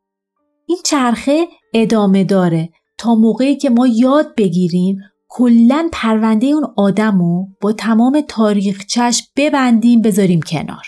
این 0.66 0.78
چرخه 0.86 1.48
ادامه 1.74 2.24
داره 2.24 2.70
تا 2.98 3.16
موقعی 3.16 3.56
که 3.56 3.70
ما 3.70 3.88
یاد 3.88 4.36
بگیریم 4.36 4.98
کلا 5.30 5.90
پرونده 5.92 6.48
اون 6.48 6.68
آدم 6.78 7.20
رو 7.20 7.48
با 7.62 7.72
تمام 7.72 8.22
تاریخچش 8.28 9.24
ببندیم 9.38 10.02
بذاریم 10.02 10.42
کنار. 10.42 10.86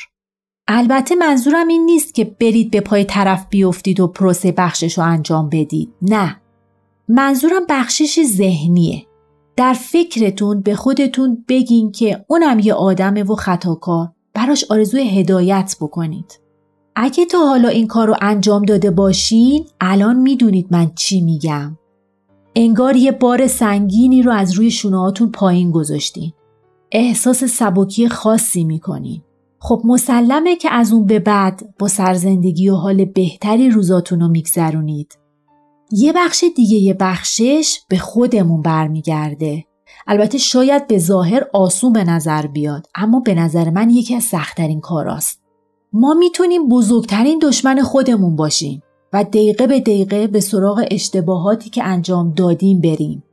البته 0.67 1.15
منظورم 1.15 1.67
این 1.67 1.85
نیست 1.85 2.15
که 2.15 2.23
برید 2.23 2.71
به 2.71 2.81
پای 2.81 3.05
طرف 3.05 3.47
بیفتید 3.49 3.99
و 3.99 4.07
پروسه 4.07 4.51
بخشش 4.51 4.97
رو 4.97 5.03
انجام 5.03 5.49
بدید. 5.49 5.93
نه. 6.01 6.41
منظورم 7.07 7.61
بخشش 7.69 8.23
ذهنیه. 8.23 9.05
در 9.57 9.73
فکرتون 9.73 10.61
به 10.61 10.75
خودتون 10.75 11.45
بگین 11.47 11.91
که 11.91 12.25
اونم 12.27 12.59
یه 12.59 12.73
آدمه 12.73 13.23
و 13.23 13.35
خطاکار. 13.35 14.11
براش 14.33 14.65
آرزوی 14.69 15.19
هدایت 15.19 15.75
بکنید. 15.81 16.39
اگه 16.95 17.25
تا 17.25 17.37
حالا 17.37 17.69
این 17.69 17.87
کار 17.87 18.07
رو 18.07 18.15
انجام 18.21 18.65
داده 18.65 18.91
باشین 18.91 19.65
الان 19.81 20.15
می‌دونید 20.15 20.67
من 20.71 20.91
چی 20.95 21.21
میگم. 21.21 21.77
انگار 22.55 22.95
یه 22.95 23.11
بار 23.11 23.47
سنگینی 23.47 24.21
رو 24.21 24.31
از 24.31 24.53
روی 24.53 24.71
شونهاتون 24.71 25.31
پایین 25.31 25.71
گذاشتین. 25.71 26.33
احساس 26.91 27.43
سبکی 27.43 28.09
خاصی 28.09 28.63
می‌کنین. 28.63 29.21
خب 29.59 29.81
مسلمه 29.85 30.55
که 30.55 30.69
از 30.71 30.93
اون 30.93 31.05
به 31.05 31.19
بعد 31.19 31.73
با 31.79 31.87
سرزندگی 31.87 32.69
و 32.69 32.75
حال 32.75 33.05
بهتری 33.05 33.69
روزاتون 33.69 34.19
رو 34.19 34.27
میگذرونید. 34.27 35.17
یه 35.91 36.13
بخش 36.13 36.43
دیگه 36.55 36.77
یه 36.77 36.93
بخشش 36.93 37.79
به 37.89 37.97
خودمون 37.97 38.61
برمیگرده. 38.61 39.65
البته 40.07 40.37
شاید 40.37 40.87
به 40.87 40.97
ظاهر 40.97 41.45
آسون 41.53 41.93
به 41.93 42.03
نظر 42.03 42.47
بیاد 42.47 42.87
اما 42.95 43.19
به 43.19 43.35
نظر 43.35 43.69
من 43.69 43.89
یکی 43.89 44.15
از 44.15 44.23
سختترین 44.23 44.79
کاراست. 44.79 45.41
ما 45.93 46.13
می‌تونیم 46.13 46.69
بزرگترین 46.69 47.39
دشمن 47.39 47.81
خودمون 47.81 48.35
باشیم 48.35 48.83
و 49.13 49.23
دقیقه 49.23 49.67
به 49.67 49.79
دقیقه 49.79 50.27
به 50.27 50.39
سراغ 50.39 50.85
اشتباهاتی 50.91 51.69
که 51.69 51.83
انجام 51.83 52.33
دادیم 52.33 52.81
بریم. 52.81 53.23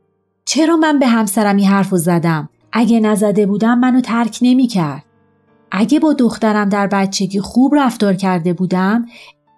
چرا 0.45 0.77
من 0.77 0.99
به 0.99 1.07
همسرم 1.07 1.55
این 1.55 1.67
حرف 1.67 1.95
زدم؟ 1.95 2.49
اگه 2.71 2.99
نزده 2.99 3.45
بودم 3.45 3.79
منو 3.79 4.01
ترک 4.01 4.39
نمی‌کرد. 4.41 5.03
اگه 5.71 5.99
با 5.99 6.13
دخترم 6.13 6.69
در 6.69 6.87
بچگی 6.87 7.39
خوب 7.39 7.75
رفتار 7.75 8.13
کرده 8.13 8.53
بودم 8.53 9.05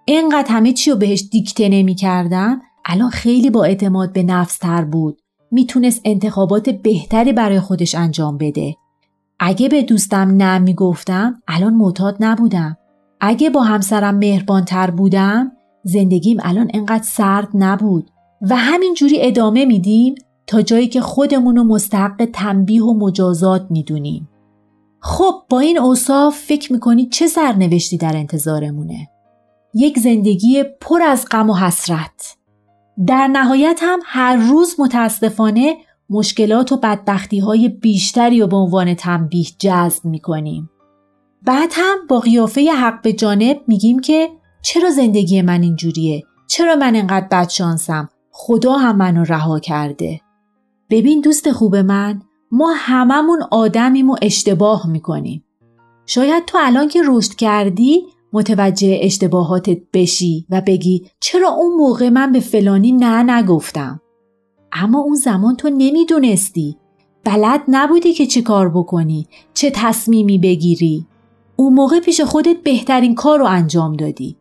اینقدر 0.05 0.51
همه 0.51 0.73
چی 0.73 0.91
رو 0.91 0.97
بهش 0.97 1.23
دیکته 1.31 1.69
نمی 1.69 1.95
کردم 1.95 2.61
الان 2.85 3.09
خیلی 3.09 3.49
با 3.49 3.63
اعتماد 3.63 4.13
به 4.13 4.23
نفس 4.23 4.57
تر 4.57 4.85
بود. 4.85 5.21
می‌تونست 5.51 6.01
انتخابات 6.05 6.69
بهتری 6.69 7.33
برای 7.33 7.59
خودش 7.59 7.95
انجام 7.95 8.37
بده. 8.37 8.75
اگه 9.39 9.69
به 9.69 9.83
دوستم 9.83 10.33
نه 10.37 10.59
می‌گفتم 10.59 11.41
الان 11.47 11.73
معتاد 11.73 12.17
نبودم. 12.19 12.77
اگه 13.21 13.49
با 13.49 13.63
همسرم 13.63 14.15
مهربان 14.15 14.65
تر 14.65 14.91
بودم 14.91 15.51
زندگیم 15.83 16.37
الان 16.43 16.71
انقدر 16.73 17.03
سرد 17.03 17.47
نبود. 17.53 18.09
و 18.41 18.55
همینجوری 18.55 19.21
ادامه 19.21 19.65
میدیم 19.65 20.15
تا 20.47 20.61
جایی 20.61 20.87
که 20.87 21.01
خودمون 21.01 21.55
رو 21.55 21.63
مستحق 21.63 22.29
تنبیه 22.33 22.83
و 22.83 22.93
مجازات 22.93 23.67
می‌دونیم. 23.69 24.29
خب 25.01 25.33
با 25.49 25.59
این 25.59 25.79
اوصاف 25.79 26.37
فکر 26.37 26.73
می‌کنی 26.73 27.05
چه 27.05 27.27
سرنوشتی 27.27 27.97
در 27.97 28.17
انتظارمونه؟ 28.17 29.07
یک 29.73 29.99
زندگی 29.99 30.63
پر 30.81 31.01
از 31.01 31.25
غم 31.31 31.49
و 31.49 31.53
حسرت. 31.53 32.34
در 33.07 33.27
نهایت 33.27 33.79
هم 33.81 33.99
هر 34.05 34.35
روز 34.35 34.75
متاسفانه 34.79 35.77
مشکلات 36.09 36.71
و 36.71 36.77
بدبختی 36.77 37.39
های 37.39 37.69
بیشتری 37.69 38.41
و 38.41 38.47
به 38.47 38.57
عنوان 38.57 38.93
تنبیه 38.93 39.45
جذب 39.59 40.05
می‌کنیم. 40.05 40.69
بعد 41.41 41.69
هم 41.71 41.97
با 42.09 42.19
قیافه 42.19 42.71
حق 42.71 43.01
به 43.01 43.13
جانب 43.13 43.61
میگیم 43.67 43.99
که 43.99 44.29
چرا 44.61 44.89
زندگی 44.89 45.41
من 45.41 45.61
اینجوریه؟ 45.61 46.23
چرا 46.47 46.75
من 46.75 46.95
انقدر 46.95 47.27
بدشانسم؟ 47.31 48.09
خدا 48.31 48.73
هم 48.73 48.97
منو 48.97 49.23
رها 49.23 49.59
کرده. 49.59 50.21
ببین 50.89 51.21
دوست 51.21 51.51
خوب 51.51 51.75
من 51.75 52.21
ما 52.51 52.73
هممون 52.77 53.43
آدمیم 53.51 54.09
و 54.09 54.15
اشتباه 54.21 54.87
می‌کنیم. 54.87 55.43
شاید 56.05 56.45
تو 56.45 56.57
الان 56.61 56.87
که 56.87 57.01
رشد 57.07 57.35
کردی 57.35 58.03
متوجه 58.35 58.99
اشتباهاتت 59.01 59.77
بشی 59.93 60.45
و 60.49 60.61
بگی 60.61 61.09
چرا 61.19 61.49
اون 61.49 61.75
موقع 61.75 62.09
من 62.09 62.31
به 62.31 62.39
فلانی 62.39 62.91
نه 62.91 63.23
نگفتم. 63.23 64.01
اما 64.71 64.99
اون 64.99 65.15
زمان 65.15 65.55
تو 65.55 65.69
نمی‌دونستی. 65.69 66.77
بلد 67.23 67.61
نبودی 67.67 68.13
که 68.13 68.25
چی 68.25 68.41
کار 68.41 68.69
بکنی. 68.69 69.27
چه 69.53 69.71
تصمیمی 69.75 70.37
بگیری. 70.37 71.05
اون 71.55 71.73
موقع 71.73 71.99
پیش 71.99 72.21
خودت 72.21 72.57
بهترین 72.63 73.15
کار 73.15 73.39
رو 73.39 73.45
انجام 73.45 73.93
دادی. 73.93 74.37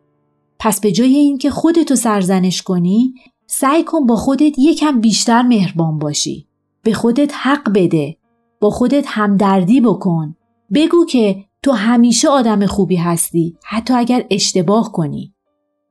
پس 0.59 0.79
به 0.79 0.91
جای 0.91 1.15
اینکه 1.15 1.49
خودتو 1.49 1.95
سرزنش 1.95 2.61
کنی 2.61 3.13
سعی 3.47 3.83
کن 3.83 4.05
با 4.05 4.15
خودت 4.15 4.59
یکم 4.59 5.01
بیشتر 5.01 5.41
مهربان 5.41 5.99
باشی. 5.99 6.47
به 6.83 6.93
خودت 6.93 7.31
حق 7.33 7.73
بده. 7.73 8.17
با 8.59 8.69
خودت 8.69 9.05
همدردی 9.07 9.81
بکن 9.81 10.35
بگو 10.73 11.05
که 11.05 11.44
تو 11.65 11.71
همیشه 11.71 12.29
آدم 12.29 12.65
خوبی 12.65 12.95
هستی. 12.95 13.57
حتی 13.63 13.93
اگر 13.93 14.25
اشتباه 14.31 14.91
کنی. 14.91 15.33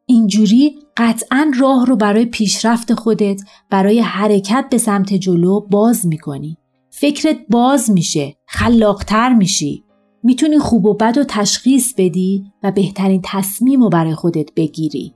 اینجوری 0.06 0.78
قطعا 0.96 1.52
راه 1.60 1.86
رو 1.86 1.96
برای 1.96 2.24
پیشرفت 2.24 2.94
خودت 2.94 3.40
برای 3.70 4.00
حرکت 4.00 4.66
به 4.70 4.78
سمت 4.78 5.14
جلو 5.14 5.60
باز 5.60 6.06
می‌کنی. 6.06 6.56
فکرت 6.90 7.38
باز 7.50 7.90
میشه 7.90 8.36
خلاقتر 8.46 9.34
میشی. 9.34 9.84
می‌تونی 10.22 10.58
خوب 10.58 10.84
و 10.84 10.94
بد 10.94 11.18
و 11.18 11.24
تشخیص 11.28 11.94
بدی 11.96 12.44
و 12.62 12.72
بهترین 12.72 13.20
تصمیم 13.24 13.82
رو 13.82 13.88
برای 13.88 14.14
خودت 14.14 14.54
بگیری. 14.56 15.14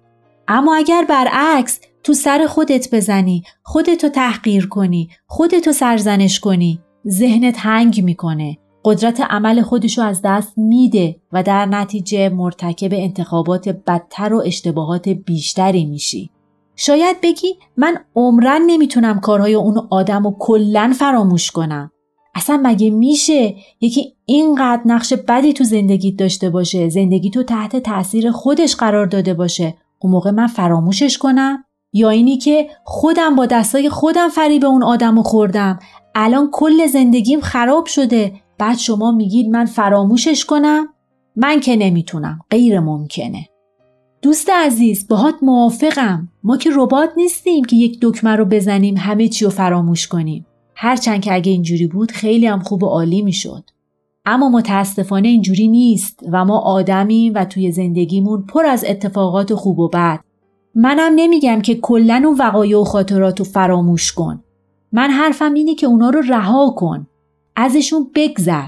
اما 0.49 0.77
اگر 0.77 1.07
برعکس 1.09 1.81
تو 2.03 2.13
سر 2.13 2.47
خودت 2.47 2.95
بزنی 2.95 3.43
خودتو 3.63 4.09
تحقیر 4.09 4.67
کنی 4.67 5.09
خودتو 5.27 5.73
سرزنش 5.73 6.41
کنی 6.41 6.81
ذهنت 7.09 7.55
هنگ 7.59 8.05
می‌کنه. 8.05 8.59
قدرت 8.85 9.21
عمل 9.21 9.63
خودشو 9.63 10.03
از 10.03 10.23
دست 10.25 10.53
میده 10.59 11.17
و 11.33 11.43
در 11.43 11.67
نتیجه 11.67 12.29
مرتکب 12.29 12.89
انتخابات 12.93 13.69
بدتر 13.69 14.35
و 14.35 14.43
اشتباهات 14.47 15.09
بیشتری 15.09 15.85
میشی. 15.85 16.31
شاید 16.77 17.17
بگی 17.23 17.55
من 17.77 17.99
عمرن 18.17 18.63
نمی‌تونم 18.67 19.21
کارهای 19.21 19.55
اون 19.55 19.87
آدم 19.91 20.27
و 20.27 20.35
کلن 20.39 20.93
فراموش 20.93 21.51
کنم. 21.51 21.91
اصلا 22.35 22.61
مگه 22.63 22.91
میشه 22.91 23.55
یکی 23.81 24.15
اینقدر 24.25 24.83
نقش 24.87 25.13
بدی 25.13 25.53
تو 25.53 25.65
زندگیت 25.65 26.17
داشته 26.17 26.51
باشه 26.51 26.89
زندگی 26.89 27.31
تو 27.31 27.43
تحت 27.43 27.77
تاثیر 27.77 28.31
خودش 28.31 28.77
قرار 28.77 29.07
داده 29.07 29.35
باشه 29.35 29.75
اون 29.99 30.13
موقع 30.13 30.31
من 30.31 30.47
فراموشش 30.47 31.19
کنم 31.19 31.65
یا 31.93 32.11
اینی 32.11 32.37
که 32.37 32.69
خودم 32.85 33.37
با 33.37 33.47
دستای 33.47 33.89
خودم 33.89 34.29
فریب 34.29 34.65
اون 34.65 34.83
آدم 34.83 35.23
خوردم 35.23 35.79
الان 36.15 36.49
کل 36.53 36.87
زندگیم 36.87 37.41
خراب 37.41 37.87
شده 37.87 38.33
بعد 38.59 38.79
شما 38.79 39.13
میگید 39.13 39.49
من 39.49 39.65
فراموشش 39.65 40.45
کنم؟ 40.45 40.87
من 41.37 41.61
که 41.61 41.77
نمی‌تونم 41.77 42.41
غیر 42.51 42.81
ممکنه. 42.81 43.49
دوست 44.23 44.51
عزیز 44.51 45.09
باهات 45.09 45.35
موافقم. 45.43 46.29
ما 46.43 46.57
که 46.57 46.71
ربات 46.75 47.11
نیستیم 47.17 47.65
که 47.65 47.77
یک 47.77 47.99
دکمه 48.03 48.37
رو 48.37 48.45
بزنیم 48.45 48.97
همه 48.97 49.29
چی 49.29 49.45
رو 49.45 49.51
فراموش 49.51 50.09
کنیم. 50.09 50.47
هرچند 50.75 51.21
که 51.21 51.35
اگه 51.35 51.53
اینجوری 51.53 51.87
بود 51.87 52.11
خیلی 52.11 52.47
هم 52.47 52.61
خوب 52.61 52.83
و 52.83 52.87
عالی 52.87 53.23
می‌شد. 53.23 53.65
اما 54.25 54.49
متاسفانه 54.49 55.29
اینجوری 55.29 55.69
نیست 55.69 56.21
و 56.33 56.45
ما 56.45 56.59
آدمیم 56.59 57.33
و 57.35 57.45
توی 57.45 57.73
زندگیمون 57.73 58.43
پر 58.43 58.67
از 58.67 58.85
اتفاقات 58.89 59.55
خوب 59.55 59.79
و 59.79 59.89
بد. 59.89 60.21
منم 60.75 61.13
نمیگم 61.17 61.61
که 61.61 61.75
کلا 61.75 62.33
و 62.33 62.43
وقایع 62.43 62.81
و 62.81 62.85
خاطرات 62.85 63.39
رو 63.39 63.45
فراموش 63.45 64.13
کن. 64.13 64.43
من 64.93 65.11
حرفم 65.11 65.55
اینه 65.55 65.75
که 65.75 65.87
اونا 65.87 66.11
رو 66.11 66.21
رها 66.21 66.71
کن. 66.77 67.07
ازشون 67.61 68.11
بگذر. 68.15 68.67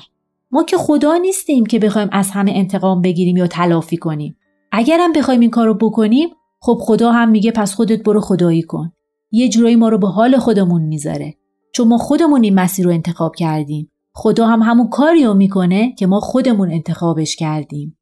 ما 0.51 0.65
که 0.65 0.77
خدا 0.77 1.17
نیستیم 1.17 1.67
که 1.67 1.79
بخوایم 1.79 2.09
از 2.13 2.31
همه 2.31 2.53
انتقام 2.55 3.03
بگیریم 3.03 3.37
یا 3.37 3.47
تلافی 3.47 3.97
کنیم. 3.97 4.37
اگرم 4.73 5.13
بخوایم 5.13 5.41
این 5.41 5.51
کارو 5.51 5.75
بکنیم 5.75 6.29
خب 6.61 6.79
خدا 6.81 7.13
هم 7.13 7.29
میگه 7.29 7.51
پس 7.51 7.75
خودت 7.75 8.03
برو 8.03 8.21
خدایی 8.21 8.63
کن. 8.63 8.93
یه 9.31 9.49
جورایی 9.49 9.77
ما 9.77 9.89
رو 9.89 9.99
به 9.99 10.09
حال 10.09 10.39
خودمون 10.39 10.83
می‌ذاره. 10.83 11.35
چون 11.73 11.89
ما 11.89 11.99
خودمون 11.99 12.43
این 12.43 12.55
مسیر 12.55 12.87
رو 12.87 12.93
انتخاب 12.93 13.35
کردیم. 13.37 13.91
خدا 14.15 14.47
هم 14.47 14.63
همون 14.63 14.89
کاری 14.89 15.25
رو 15.25 15.35
می‌کنه 15.35 15.95
که 15.99 16.07
ما 16.07 16.21
خودمون 16.21 16.71
انتخابش 16.71 17.37
کردیم. 17.37 17.99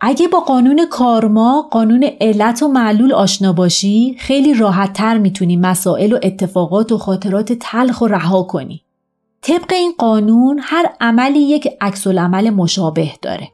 اگه 0.00 0.28
با 0.28 0.40
قانون 0.40 0.86
کارما 0.90 1.68
قانون 1.70 2.10
علت 2.20 2.62
و 2.62 2.68
معلول 2.68 3.12
آشنا 3.12 3.52
باشی 3.52 4.16
خیلی 4.18 4.54
راحت 4.54 4.92
تر 4.92 5.18
می‌تونی 5.18 5.56
مسائل 5.56 6.12
و 6.12 6.18
اتفاقات 6.22 6.92
و 6.92 6.98
خاطرات 6.98 7.52
تلخ 7.52 8.00
و 8.00 8.06
رها 8.06 8.42
کنی. 8.42 8.82
طبق 9.42 9.72
این 9.72 9.92
قانون 9.98 10.60
هر 10.62 10.90
عملی 11.00 11.40
یک 11.40 11.68
عکس 11.80 12.06
عمل 12.06 12.50
مشابه 12.50 13.10
داره. 13.22 13.48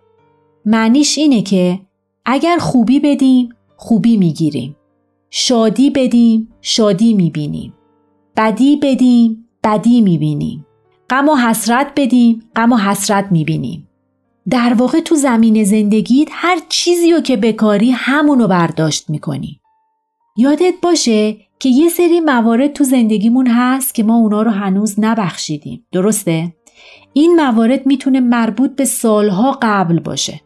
معنیش 0.64 1.18
اینه 1.18 1.42
که 1.42 1.80
اگر 2.24 2.58
خوبی 2.58 3.00
بدیم 3.00 3.48
خوبی 3.76 4.16
می‌گیریم. 4.16 4.76
شادی 5.30 5.90
بدیم 5.90 6.48
شادی 6.60 7.14
می‌بینیم. 7.14 7.74
بدی 8.36 8.76
بدیم 8.76 9.48
بدی 9.64 10.00
می‌بینیم. 10.00 10.66
غم 11.10 11.28
و 11.28 11.36
حسرت 11.36 11.92
بدیم 11.96 12.42
غم 12.56 12.72
و 12.72 12.76
حسرت 12.76 13.26
می‌بینیم. 13.30 13.88
در 14.50 14.74
واقع 14.74 15.00
تو 15.00 15.14
زمین 15.14 15.64
زندگیت 15.64 16.28
هر 16.30 16.58
چیزی 16.68 17.12
رو 17.12 17.20
که 17.20 17.36
بکاری 17.36 17.90
همونو 17.90 18.48
برداشت 18.48 19.10
می‌کنی. 19.10 19.60
یادت 20.36 20.74
باشه 20.82 21.36
که 21.58 21.68
یه 21.68 21.88
سری 21.88 22.20
موارد 22.20 22.72
تو 22.72 22.84
زندگیمون 22.84 23.46
هست 23.46 23.94
که 23.94 24.02
ما 24.02 24.16
اونا 24.16 24.42
رو 24.42 24.50
هنوز 24.50 24.94
نبخشیدیم. 24.98 25.86
درسته؟ 25.92 26.52
این 27.12 27.36
موارد 27.36 27.86
می‌تونه 27.86 28.20
مربوط 28.20 28.76
به 28.76 28.84
سالها 28.84 29.58
قبل 29.62 30.00
باشه. 30.00 30.40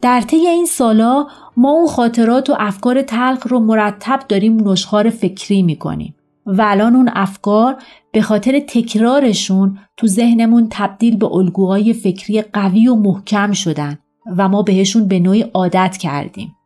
در 0.00 0.20
طی 0.20 0.36
این 0.36 0.66
سالا 0.66 1.26
ما 1.56 1.70
اون 1.70 1.86
خاطرات 1.86 2.50
و 2.50 2.56
افکار 2.58 3.02
تلخ 3.02 3.46
رو 3.46 3.60
مرتب 3.60 4.20
داریم 4.28 4.68
نشخار 4.68 5.10
فکری 5.10 5.62
می‌کنیم. 5.62 6.14
و 6.46 6.62
الان 6.62 6.96
اون 6.96 7.10
افکار 7.14 7.76
به 8.16 8.22
خاطر 8.22 8.60
تکرارشون 8.60 9.78
تو 9.96 10.06
ذهنمون 10.06 10.66
تبدیل 10.70 11.16
به 11.16 11.26
الگوهای 11.26 11.92
فکری 11.92 12.42
قوی 12.42 12.88
و 12.88 12.94
محکم 12.94 13.52
شدن 13.52 13.98
و 14.36 14.48
ما 14.48 14.62
بهشون 14.62 15.08
به 15.08 15.18
نوعی 15.18 15.42
عادت 15.42 15.96
کردیم. 15.96 16.56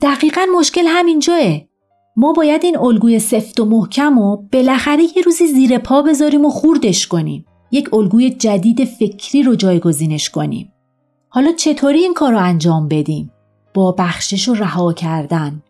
دقیقا 0.00 0.40
مشکل 0.58 0.84
همینجاه. 0.86 1.60
ما 2.16 2.32
باید 2.32 2.64
این 2.64 2.78
الگوی 2.78 3.18
سفت 3.18 3.60
و 3.60 3.64
محکم 3.64 4.18
و 4.18 4.36
بالاخره 4.36 5.02
یه 5.02 5.22
روزی 5.24 5.46
زیر 5.46 5.78
پا 5.78 6.02
بذاریم 6.02 6.44
و 6.44 6.50
خوردش 6.50 7.06
کنیم. 7.06 7.44
یک 7.70 7.94
الگوی 7.94 8.30
جدید 8.30 8.84
فکری 8.84 9.42
رو 9.42 9.54
جایگزینش 9.54 10.30
کنیم. 10.30 10.72
حالا 11.28 11.52
چطوری 11.52 11.98
این 11.98 12.14
کار 12.14 12.32
رو 12.32 12.38
انجام 12.38 12.88
بدیم؟ 12.88 13.32
با 13.74 13.92
بخشش 13.92 14.48
و 14.48 14.54
رها 14.54 14.92
کردن. 14.92 15.62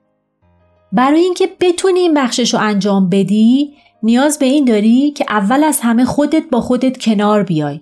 برای 0.92 1.20
اینکه 1.20 1.48
بتونی 1.60 2.00
این 2.00 2.14
بخشش 2.14 2.54
رو 2.54 2.60
انجام 2.60 3.08
بدی 3.08 3.74
نیاز 4.04 4.38
به 4.38 4.46
این 4.46 4.64
داری 4.64 5.10
که 5.10 5.24
اول 5.28 5.64
از 5.64 5.80
همه 5.82 6.04
خودت 6.04 6.42
با 6.50 6.60
خودت 6.60 6.98
کنار 6.98 7.42
بیای. 7.42 7.80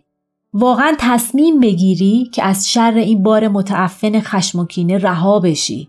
واقعا 0.55 0.93
تصمیم 0.99 1.61
بگیری 1.61 2.31
که 2.33 2.43
از 2.43 2.71
شر 2.71 2.93
این 2.97 3.23
بار 3.23 3.49
متعفن 3.49 4.21
خشم 4.21 4.59
و 4.59 4.67
کینه 4.67 4.99
رها 4.99 5.41
بشی. 5.41 5.89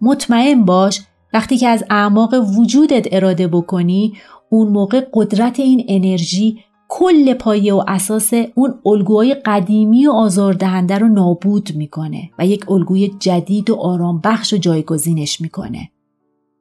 مطمئن 0.00 0.64
باش 0.64 1.00
وقتی 1.32 1.56
که 1.56 1.68
از 1.68 1.84
اعماق 1.90 2.34
وجودت 2.58 3.06
اراده 3.12 3.48
بکنی 3.48 4.12
اون 4.50 4.68
موقع 4.68 5.06
قدرت 5.12 5.60
این 5.60 5.84
انرژی 5.88 6.58
کل 6.88 7.34
پایه 7.34 7.74
و 7.74 7.84
اساس 7.88 8.30
اون 8.54 8.74
الگوهای 8.86 9.34
قدیمی 9.34 10.06
و 10.06 10.12
آزاردهنده 10.12 10.98
رو 10.98 11.08
نابود 11.08 11.70
می‌کنه 11.74 12.30
و 12.38 12.46
یک 12.46 12.70
الگوی 12.70 13.08
جدید 13.18 13.70
و 13.70 13.74
آرام 13.74 14.20
بخش 14.24 14.52
و 14.52 14.56
جایگزینش 14.56 15.40
می‌کنه. 15.40 15.91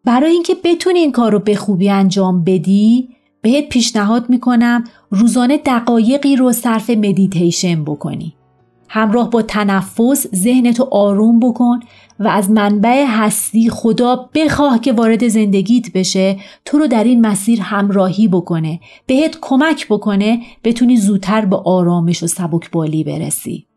برای 0.05 0.31
اینکه 0.31 0.55
بتونی 0.63 0.99
این 0.99 1.11
کار 1.11 1.31
رو 1.31 1.39
به 1.39 1.55
خوبی 1.55 1.89
انجام 1.89 2.43
بدی 2.43 3.09
بهت 3.41 3.69
پیشنهاد 3.69 4.29
می‌کنم 4.29 4.83
روزانه 5.09 5.57
دقایقی 5.57 6.35
رو 6.35 6.51
صرف 6.51 6.89
مدیتیشن 6.89 7.83
بکنی. 7.83 8.35
همراه 8.93 9.29
با 9.29 9.41
تنفس 9.41 10.27
ذهنتو 10.35 10.87
آروم 10.91 11.39
بکن 11.39 11.79
و 12.19 12.27
از 12.27 12.51
منبع 12.51 13.05
هستی 13.07 13.69
خدا 13.69 14.29
بخواه 14.35 14.81
که 14.81 14.93
وارد 14.93 15.27
زندگیت 15.27 15.93
بشه 15.93 16.39
تو 16.65 16.77
رو 16.77 16.87
در 16.87 17.03
این 17.03 17.25
مسیر 17.25 17.61
همراهی 17.61 18.27
بکنه 18.27 18.79
بهت 19.05 19.37
کمک 19.41 19.87
بکنه 19.87 20.41
بتونی 20.63 20.97
زودتر 20.97 21.45
به 21.45 21.55
آرامش 21.55 22.23
و 22.23 22.27
سبکبالی 22.27 23.03
برسی 23.03 23.67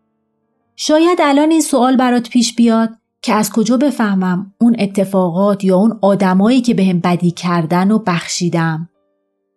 شاید 0.77 1.19
الان 1.23 1.51
این 1.51 1.61
سوال 1.61 1.97
برات 1.97 2.29
پیش 2.29 2.55
بیاد 2.55 2.91
که 3.25 3.35
از 3.35 3.53
کجا 3.53 3.77
بفهمم 3.77 4.53
اون 4.61 4.77
اتفاقات 4.79 5.65
یا 5.65 5.77
اون 5.77 5.99
آدمایی 6.03 6.61
که 6.61 6.75
بهم 6.75 7.01
به 7.01 7.09
بدی 7.09 7.31
کردن 7.31 7.91
و 7.91 7.99
بخشیدم؟ 7.99 8.89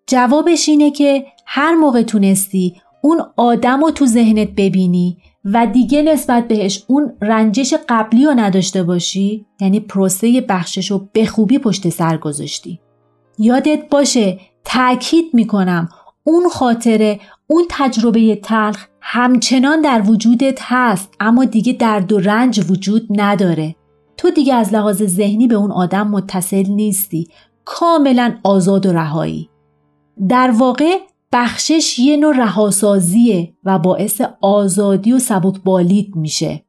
جوابش 0.07 0.69
اینه 0.69 0.91
که 0.91 1.25
هر 1.45 1.75
موقع 1.75 2.01
تونستی 2.01 2.81
اون 3.01 3.21
آدم 3.37 3.83
رو 3.83 3.91
تو 3.91 4.05
ذهنت 4.05 4.49
ببینی 4.57 5.17
و 5.45 5.67
دیگه 5.73 6.01
نسبت 6.01 6.47
بهش 6.47 6.83
اون 6.87 7.13
رنجش 7.21 7.73
قبلی 7.89 8.25
رو 8.25 8.33
نداشته 8.33 8.83
باشی 8.83 9.45
یعنی 9.61 9.79
پروسه 9.79 10.45
بخشش 10.49 10.91
رو 10.91 11.07
به 11.13 11.25
خوبی 11.25 11.59
پشت 11.59 11.89
سر 11.89 12.17
گذاشتی. 12.17 12.79
یادت 13.39 13.89
باشه 13.89 14.39
تاکید 14.63 15.25
می‌کنم 15.33 15.89
اون 16.23 16.49
خاطره 16.49 17.19
اون 17.47 17.65
تجربه 17.69 18.35
تلخ 18.35 18.85
همچنان 19.01 19.81
در 19.81 20.01
وجودت 20.05 20.59
هست 20.61 21.13
اما 21.19 21.45
دیگه 21.45 21.73
درد 21.73 22.11
و 22.11 22.19
رنج 22.19 22.71
وجود 22.71 23.07
نداره. 23.09 23.75
تو 24.17 24.29
دیگه 24.29 24.53
از 24.53 24.73
لحاظ 24.73 25.03
ذهنی 25.03 25.47
به 25.47 25.55
اون 25.55 25.71
آدم 25.71 26.07
متصل 26.07 26.65
نیستی. 26.69 27.27
کاملا 27.65 28.37
آزاد 28.43 28.85
و 28.85 28.93
رهایی. 28.93 29.49
در 30.29 30.51
واقع 30.51 30.97
بخشش 31.31 31.99
یه 31.99 32.17
نوع 32.17 32.37
رهاسازیه 32.37 33.53
و 33.63 33.79
باعث 33.79 34.21
آزادی 34.41 35.13
و 35.13 35.19
سبکبالیت 35.19 36.15
میشه. 36.15 36.63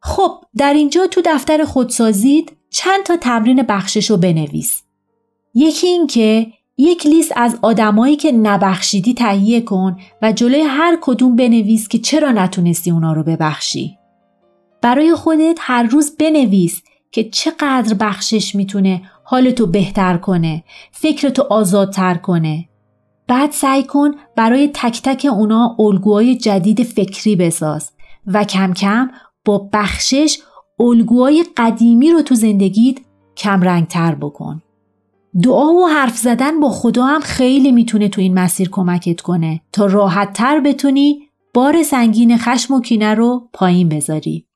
خب 0.00 0.30
در 0.56 0.72
اینجا 0.72 1.06
تو 1.06 1.22
دفتر 1.24 1.64
خودسازید 1.64 2.52
چند 2.70 3.02
تا 3.04 3.16
تمرین 3.16 3.62
بخشش 3.62 4.10
رو 4.10 4.16
بنویس. 4.16 4.82
یکی 5.54 5.86
این 5.86 6.06
که 6.06 6.46
یک 6.82 7.06
لیست 7.06 7.32
از 7.36 7.58
آدمایی 7.62 8.16
که 8.16 8.32
نبخشیدی 8.32 9.14
تهیه 9.14 9.60
کن 9.60 9.96
و 10.22 10.32
جلوی 10.32 10.60
هر 10.60 10.98
کدوم 11.00 11.36
بنویس 11.36 11.88
که 11.88 11.98
چرا 11.98 12.30
نتونستی 12.30 12.90
اونا 12.90 13.12
رو 13.12 13.22
ببخشی. 13.22 13.98
برای 14.82 15.14
خودت 15.14 15.58
هر 15.60 15.82
روز 15.82 16.16
بنویس 16.16 16.82
که 17.12 17.24
چقدر 17.24 17.94
بخشش 18.00 18.54
می‌تونه 18.54 19.02
حالتو 19.24 19.66
بهتر 19.66 20.16
کنه، 20.16 20.64
فکرتو 20.92 21.42
آزادتر 21.50 22.14
کنه. 22.14 22.68
بعد 23.28 23.50
سعی 23.50 23.82
کن 23.82 24.10
برای 24.36 24.70
تک 24.74 25.02
تک 25.02 25.26
اونا 25.30 25.76
الگوهای 25.78 26.36
جدید 26.36 26.82
فکری 26.82 27.36
بساز 27.36 27.92
و 28.26 28.44
کم 28.44 28.72
کم 28.72 29.10
با 29.44 29.68
بخشش 29.72 30.38
الگوهای 30.80 31.44
قدیمی 31.56 32.10
رو 32.10 32.22
تو 32.22 32.34
زندگیت 32.34 32.96
کم 33.36 33.62
رنگتر 33.62 34.14
بکن. 34.14 34.62
دعا 35.40 35.72
و 35.72 35.86
حرف 35.86 36.16
زدن 36.16 36.60
با 36.60 36.68
خدا 36.68 37.04
هم 37.04 37.20
خیلی 37.20 37.72
می‌تونه 37.72 38.08
تو 38.08 38.20
این 38.20 38.34
مسیر 38.34 38.68
کمکت 38.68 39.20
کنه 39.20 39.60
تا 39.72 39.86
راحت 39.86 40.32
تر 40.32 40.60
بتونی 40.60 41.28
بار 41.54 41.82
سنگین 41.82 42.36
خشم 42.38 42.74
و 42.74 42.80
کینه 42.80 43.14
رو 43.14 43.48
پایین 43.52 43.88
بذاری. 43.88 44.46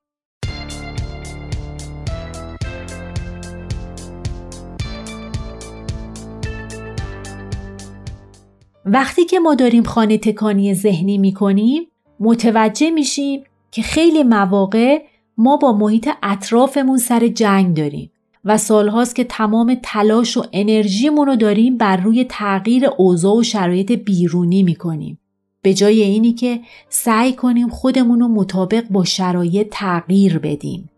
وقتی 8.84 9.24
که 9.24 9.38
ما 9.38 9.54
داریم 9.54 9.82
خانه 9.82 10.18
تکانی 10.18 10.74
ذهنی 10.74 11.18
می‌کنیم 11.18 11.86
متوجه 12.20 12.90
میشیم 12.90 13.44
که 13.70 13.82
خیلی 13.82 14.22
مواقع 14.22 15.02
ما 15.36 15.56
با 15.56 15.72
محیط 15.72 16.08
اطرافمون 16.22 16.98
سر 16.98 17.28
جنگ 17.28 17.76
داریم 17.76 18.12
و 18.46 18.58
سالهاست 18.58 19.16
که 19.16 19.24
تمام 19.24 19.76
تلاش 19.82 20.36
و 20.36 20.44
انرژیمون 20.52 21.26
رو 21.26 21.36
داریم 21.36 21.76
بر 21.76 21.96
روی 21.96 22.24
تغییر 22.28 22.86
اوضاع 22.98 23.36
و 23.36 23.42
شرایط 23.42 23.92
بیرونی 23.92 24.62
می‌کنیم. 24.62 25.18
به 25.62 25.74
جای 25.74 26.02
اینی 26.02 26.32
که 26.32 26.60
سعی 26.88 27.32
کنیم 27.32 27.68
خودمون 27.68 28.20
رو 28.20 28.28
مطابق 28.28 28.84
با 28.90 29.04
شرایط 29.04 29.68
تغییر 29.70 30.38
بدیم. 30.38 30.90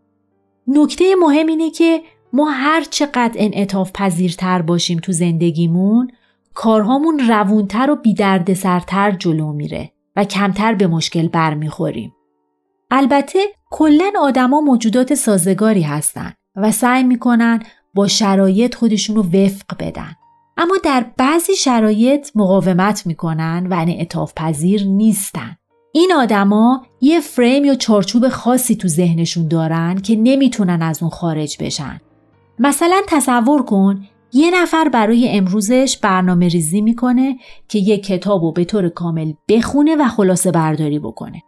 نکته 0.66 1.04
مهم 1.20 1.46
اینه 1.46 1.70
که 1.70 2.00
ما 2.32 2.50
هر 2.50 2.84
چقدر 2.90 3.32
انعطاف 3.36 3.90
پذیرتر 3.94 4.62
باشیم 4.62 4.98
تو 4.98 5.12
زندگیمون 5.12 6.10
کارهامون 6.54 7.18
روونتر 7.28 7.90
و 7.90 7.96
بیدردسرتر 7.96 9.10
جلو 9.10 9.52
میره 9.52 9.92
و 10.16 10.24
کمتر 10.24 10.74
به 10.74 10.86
مشکل 10.86 11.28
برمیخوریم. 11.28 12.14
البته 12.90 13.38
کلا 13.70 14.12
آدما 14.20 14.60
موجودات 14.60 15.14
سازگاری 15.14 15.82
هستن 15.82 16.32
و 16.62 16.72
سعی 16.72 17.02
می‌کنن 17.02 17.62
با 17.94 18.08
شرایط 18.08 18.74
خودشون 18.74 19.16
رو 19.16 19.22
وفق 19.22 19.66
بدن. 19.78 20.16
اما 20.56 20.74
در 20.84 21.06
بعضی 21.16 21.56
شرایط 21.56 22.30
مقاومت 22.34 23.06
می‌کنن 23.06 23.66
و 23.70 23.74
انعطاف 23.74 24.32
پذیر 24.36 24.84
نیستن. 24.86 25.56
این 25.92 26.12
آدما 26.16 26.86
یه 27.00 27.20
فریم 27.20 27.64
یا 27.64 27.74
چارچوب 27.74 28.28
خاصی 28.28 28.76
تو 28.76 28.88
ذهنشون 28.88 29.48
دارن 29.48 30.00
که 30.00 30.16
نمی‌تونن 30.16 30.82
از 30.82 31.02
اون 31.02 31.10
خارج 31.10 31.56
بشن. 31.60 32.00
مثلا 32.58 33.00
تصور 33.08 33.62
کن 33.62 34.04
یه 34.32 34.62
نفر 34.62 34.88
برای 34.88 35.28
امروزش 35.28 35.98
برنامه 36.02 36.48
ریزی 36.48 36.80
می‌کنه 36.80 37.36
که 37.68 37.78
یک 37.78 38.06
کتاب 38.06 38.42
رو 38.42 38.52
به 38.52 38.64
طور 38.64 38.88
کامل 38.88 39.32
بخونه 39.48 39.96
و 39.96 40.08
خلاصه 40.08 40.50
برداری 40.50 40.98
بکنه. 40.98 41.42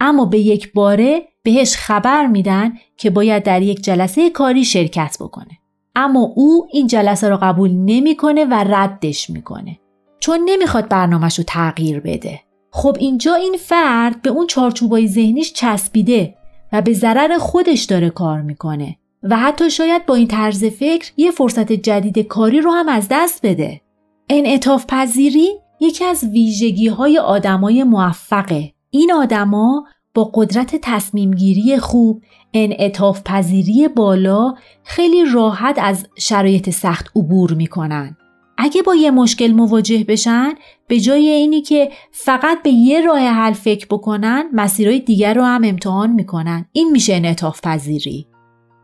اما 0.00 0.24
به 0.24 0.38
یک 0.38 0.72
باره 0.72 1.22
بهش 1.42 1.76
خبر 1.76 2.26
میدن 2.26 2.72
که 2.96 3.10
باید 3.10 3.42
در 3.42 3.62
یک 3.62 3.80
جلسه 3.80 4.30
کاری 4.30 4.64
شرکت 4.64 5.16
بکنه. 5.20 5.58
اما 5.96 6.32
او 6.36 6.66
این 6.72 6.86
جلسه 6.86 7.28
رو 7.28 7.38
قبول 7.42 7.70
نمی‌کنه 7.70 8.44
و 8.44 8.54
ردش 8.54 9.30
می‌کنه. 9.30 9.78
چون 10.20 10.40
نمی‌خواد 10.44 10.88
برنامهش 10.88 11.38
رو 11.38 11.44
تغییر 11.46 12.00
بده. 12.00 12.40
خب 12.70 12.96
اینجا 13.00 13.34
این 13.34 13.56
فرد 13.60 14.22
به 14.22 14.30
اون 14.30 14.46
چارچوبای 14.46 15.08
ذهنیش 15.08 15.52
چسبیده 15.52 16.34
و 16.72 16.82
به 16.82 16.92
ضرر 16.92 17.38
خودش 17.38 17.84
داره 17.84 18.10
کار 18.10 18.40
می‌کنه 18.40 18.96
و 19.22 19.36
حتی 19.36 19.70
شاید 19.70 20.06
با 20.06 20.14
این 20.14 20.28
طرز 20.28 20.64
فکر 20.64 21.12
یه 21.16 21.30
فرصت 21.30 21.72
جدید 21.72 22.18
کاری 22.18 22.60
رو 22.60 22.70
هم 22.70 22.88
از 22.88 23.06
دست 23.10 23.46
بده. 23.46 23.80
انعطاف 24.28 24.84
پذیری 24.88 25.48
یکی 25.80 26.04
از 26.04 26.24
ویژگی 26.24 26.88
های 26.88 27.18
آدمای 27.18 27.84
موفقه. 27.84 28.73
این 28.94 29.12
آدما 29.12 29.84
با 30.14 30.30
قدرت 30.34 30.76
تصمیمگیری 30.82 31.78
خوب، 31.78 32.22
انعطاف 32.54 33.22
پذیری 33.24 33.88
بالا 33.88 34.54
خیلی 34.84 35.24
راحت 35.24 35.78
از 35.82 36.06
شرایط 36.18 36.70
سخت 36.70 37.10
عبور 37.16 37.54
می‌کنن. 37.54 38.16
اگه 38.58 38.82
با 38.82 38.94
یه 38.94 39.10
مشکل 39.10 39.52
مواجه 39.52 40.04
بشن 40.08 40.54
به 40.86 41.00
جای 41.00 41.28
اینی 41.28 41.62
که 41.62 41.90
فقط 42.10 42.62
به 42.62 42.70
یه 42.70 43.00
راه 43.00 43.18
حل 43.18 43.52
فکر 43.52 43.86
بکنن 43.90 44.44
مسیرهای 44.52 45.00
دیگر 45.00 45.34
رو 45.34 45.42
هم 45.42 45.64
امتحان 45.64 46.10
می‌کنن. 46.12 46.66
این 46.72 46.90
میشه 46.90 47.14
انعطاف 47.14 47.60
پذیری 47.60 48.26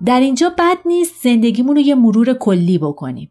در 0.04 0.20
اینجا 0.20 0.52
بد 0.58 0.78
نیست 0.86 1.14
زندگیمون 1.22 1.76
رو 1.76 1.82
یه 1.82 1.94
مرور 1.94 2.34
کلی 2.34 2.78
بکنیم. 2.78 3.30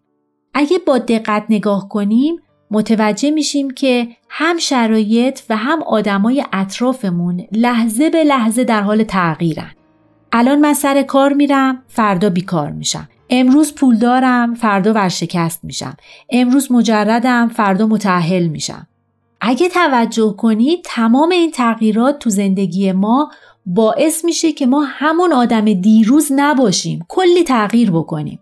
اگه 0.54 0.78
با 0.88 0.98
دقت 0.98 1.46
نگاه 1.50 1.90
کنیم 1.90 2.36
متوجه 2.72 3.32
میشیم 3.32 3.72
که 3.72 4.08
هم 4.30 4.58
شرایط 4.58 5.40
و 5.50 5.58
هم 5.58 5.84
آدمای 5.84 6.46
اطرافمون 6.54 7.48
لحظه 7.52 8.10
به 8.10 8.24
لحظه 8.24 8.64
در 8.64 8.82
حال 8.82 9.04
تغییرن. 9.04 9.72
الان 10.32 10.60
من 10.60 10.74
سر 10.74 11.02
کار 11.02 11.34
میرم 11.34 11.84
فردا 11.88 12.30
بیکار 12.30 12.72
میشم. 12.72 13.10
امروز 13.30 13.76
پول 13.76 13.98
دارم 13.98 14.54
فردا 14.54 14.94
ورشکست 14.94 15.64
میشم. 15.64 15.98
امروز 16.30 16.72
مجردم 16.72 17.48
فردا 17.48 17.88
متعهل 17.88 18.48
میشم. 18.48 18.88
اگه 19.42 19.70
توجه 19.70 20.36
کنید 20.38 20.80
تمام 20.84 21.30
این 21.30 21.52
تغییرات 21.52 22.20
تو 22.20 22.30
زندگی 22.30 22.92
ما 22.92 23.32
باعث 23.66 24.26
میشه 24.26 24.52
که 24.52 24.66
ما 24.66 24.84
همون 24.88 25.34
آدم 25.34 25.74
دیروز 25.74 26.28
نباشیم 26.36 27.06
کلی 27.08 27.44
تغییر 27.44 27.92
بکنیم 27.92 28.40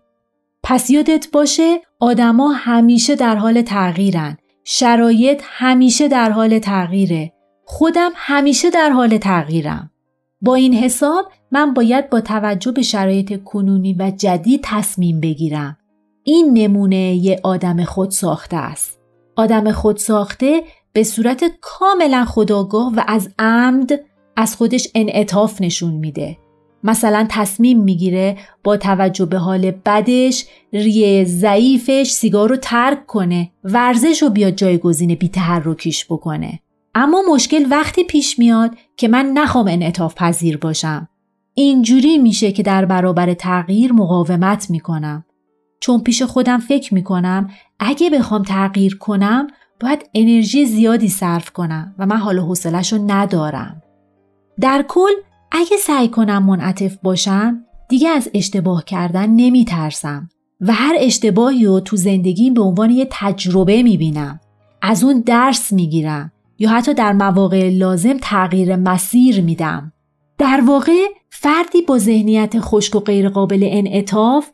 پس 0.70 0.90
یادت 0.90 1.28
باشه 1.32 1.80
آدما 2.00 2.48
همیشه 2.48 3.14
در 3.16 3.36
حال 3.36 3.62
تغییرن. 3.62 4.36
شرایط 4.64 5.42
همیشه 5.44 6.08
در 6.08 6.30
حال 6.30 6.58
تغییره. 6.58 7.32
خودم 7.64 8.10
همیشه 8.14 8.70
در 8.70 8.90
حال 8.90 9.18
تغییرم. 9.18 9.90
با 10.40 10.54
این 10.54 10.74
حساب 10.74 11.32
من 11.52 11.74
باید 11.74 12.10
با 12.10 12.20
توجه 12.20 12.72
به 12.72 12.82
شرایط 12.82 13.44
کنونی 13.44 13.94
و 13.98 14.12
جدید 14.16 14.60
تصمیم 14.64 15.20
بگیرم. 15.20 15.76
این 16.24 16.58
نمونه 16.58 17.14
یه 17.14 17.40
آدم 17.42 17.84
خود 17.84 18.10
ساخته 18.10 18.56
است. 18.56 18.98
آدم 19.36 19.72
خود 19.72 19.96
ساخته 19.96 20.62
به 20.92 21.02
صورت 21.02 21.44
کاملا 21.60 22.24
خداگاه 22.24 22.92
و 22.96 23.04
از 23.06 23.28
عمد 23.38 24.00
از 24.36 24.56
خودش 24.56 24.88
انعطاف 24.94 25.60
نشون 25.60 25.94
میده. 25.94 26.38
مثلا 26.84 27.26
تصمیم 27.30 27.82
می‌گیره 27.82 28.36
با 28.64 28.76
توجه 28.76 29.26
به 29.26 29.38
حال 29.38 29.70
بدش 29.70 30.46
ریه 30.72 31.24
ضعیفش 31.24 32.10
سیگار 32.10 32.48
رو 32.48 32.56
ترک 32.56 33.06
کنه 33.06 33.50
ورزش 33.64 34.22
رو 34.22 34.30
بیاد 34.30 34.54
جایگزین 34.54 35.14
بی 35.14 35.28
تحرکیش 35.28 36.06
بکنه. 36.06 36.60
اما 36.94 37.22
مشکل 37.32 37.66
وقتی 37.70 38.04
پیش 38.04 38.38
میاد 38.38 38.74
که 38.96 39.08
من 39.08 39.26
نخوام 39.26 39.68
انعطاف 39.68 40.14
پذیر 40.14 40.56
باشم. 40.56 41.08
اینجوری 41.54 42.18
میشه 42.18 42.52
که 42.52 42.62
در 42.62 42.84
برابر 42.84 43.34
تغییر 43.34 43.92
مقاومت 43.92 44.70
می‌کنم. 44.70 45.24
چون 45.80 46.00
پیش 46.00 46.22
خودم 46.22 46.58
فکر 46.58 46.94
می‌کنم 46.94 47.50
اگه 47.78 48.10
بخوام 48.10 48.42
تغییر 48.42 48.98
کنم 48.98 49.46
باید 49.80 50.10
انرژی 50.14 50.66
زیادی 50.66 51.08
صرف 51.08 51.50
کنم 51.50 51.94
و 51.98 52.06
من 52.06 52.16
حال 52.16 52.38
حوصلش 52.38 52.92
رو 52.92 52.98
ندارم. 53.06 53.82
در 54.60 54.84
کل 54.88 55.12
اگه 55.52 55.76
سعی 55.76 56.08
کنم 56.08 56.46
منعطف 56.46 56.96
باشم 57.02 57.64
دیگه 57.88 58.08
از 58.08 58.30
اشتباه 58.34 58.84
کردن 58.84 59.30
نمی 59.30 59.64
ترسم 59.64 60.28
و 60.60 60.72
هر 60.72 60.94
اشتباهی 60.98 61.64
رو 61.64 61.80
تو 61.80 61.96
زندگیم 61.96 62.54
به 62.54 62.62
عنوان 62.62 62.90
یه 62.90 63.08
تجربه 63.10 63.82
می 63.82 63.96
بینم. 63.96 64.40
از 64.82 65.04
اون 65.04 65.20
درس 65.20 65.72
می 65.72 65.88
گیرم 65.88 66.32
یا 66.58 66.70
حتی 66.70 66.94
در 66.94 67.12
مواقع 67.12 67.70
لازم 67.70 68.16
تغییر 68.22 68.76
مسیر 68.76 69.40
میدم. 69.40 69.92
در 70.38 70.62
واقع 70.66 71.06
فردی 71.30 71.82
با 71.82 71.98
ذهنیت 71.98 72.60
خشک 72.60 72.96
و 72.96 73.00
غیرقابل 73.00 73.68
انعطاف 73.70 74.50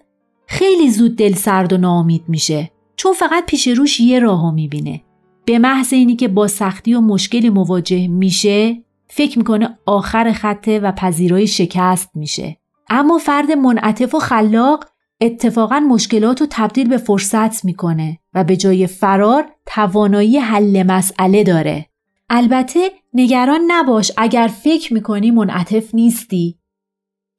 خیلی 0.47 0.91
زود 0.91 1.17
دل 1.17 1.35
سرد 1.35 1.73
و 1.73 1.79
ناامید 1.79 2.23
میشه 2.29 2.71
چون 2.97 3.13
فقط 3.13 3.47
پیش 3.47 3.69
روش 3.69 4.01
یه 4.01 4.19
راهو 4.19 4.51
می‌بینه. 4.51 5.03
به 5.45 5.59
محض 5.59 5.93
اینی 5.93 6.17
که 6.17 6.29
با 6.29 6.49
سختی 6.49 6.95
و 6.95 7.01
مشکلی 7.01 7.51
مواجه 7.51 8.09
میشه 8.09 8.84
فکر 9.17 9.39
می‌کنه 9.39 9.79
آخر 9.87 10.33
خطه 10.33 10.79
و 10.79 10.93
پذیرای 10.93 11.47
شکست 11.47 12.11
میشه. 12.15 12.57
اما 12.91 13.19
فرد 13.19 13.53
منعطف 13.53 14.15
و 14.15 14.19
خلاق 14.19 14.85
اتفاقا 15.21 15.81
مشکلات 15.81 16.41
رو 16.41 16.47
تبدیل 16.51 16.89
به 16.89 16.97
فرصت 16.97 17.65
می‌کنه 17.65 18.19
و 18.35 18.45
به 18.45 18.57
جای 18.57 18.87
فرار 18.87 19.45
توانایی 19.67 20.39
حل 20.39 20.83
مسئله 20.83 21.45
داره. 21.45 21.87
البته 22.31 22.91
نگران 23.15 23.61
نباش 23.67 24.13
اگر 24.17 24.51
فکر 24.63 24.95
می‌کنی 24.95 25.31
منعطف 25.31 25.95
نیستی. 25.95 26.59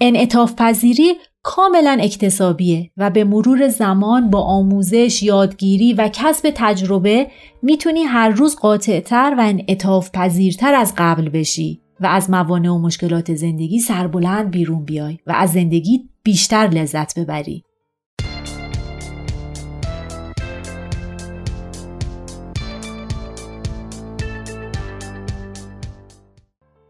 انعطاف 0.01 0.53
پذیری 0.57 1.13
کاملا 1.47 1.97
اکتسابیه 2.01 2.91
و 2.97 3.09
به 3.09 3.23
مرور 3.23 3.67
زمان 3.67 4.29
با 4.29 4.41
آموزش، 4.41 5.23
یادگیری 5.23 5.93
و 5.93 6.09
کسب 6.13 6.51
تجربه 6.55 7.27
می‌تونی 7.61 8.03
هر 8.03 8.29
روز 8.29 8.55
قاطعتر 8.55 9.35
و 9.37 9.41
انعطاف 9.41 10.09
پذیرتر 10.13 10.75
از 10.75 10.93
قبل 10.97 11.29
بشی 11.29 11.81
و 11.99 12.05
از 12.05 12.29
موانع 12.29 12.69
و 12.69 12.77
مشکلات 12.77 13.35
زندگی 13.35 13.79
سربلند 13.79 14.51
بیرون 14.51 14.85
بیای 14.85 15.17
و 15.27 15.33
از 15.35 15.51
زندگی 15.51 16.09
بیشتر 16.23 16.67
لذت 16.67 17.19
ببری. 17.19 17.63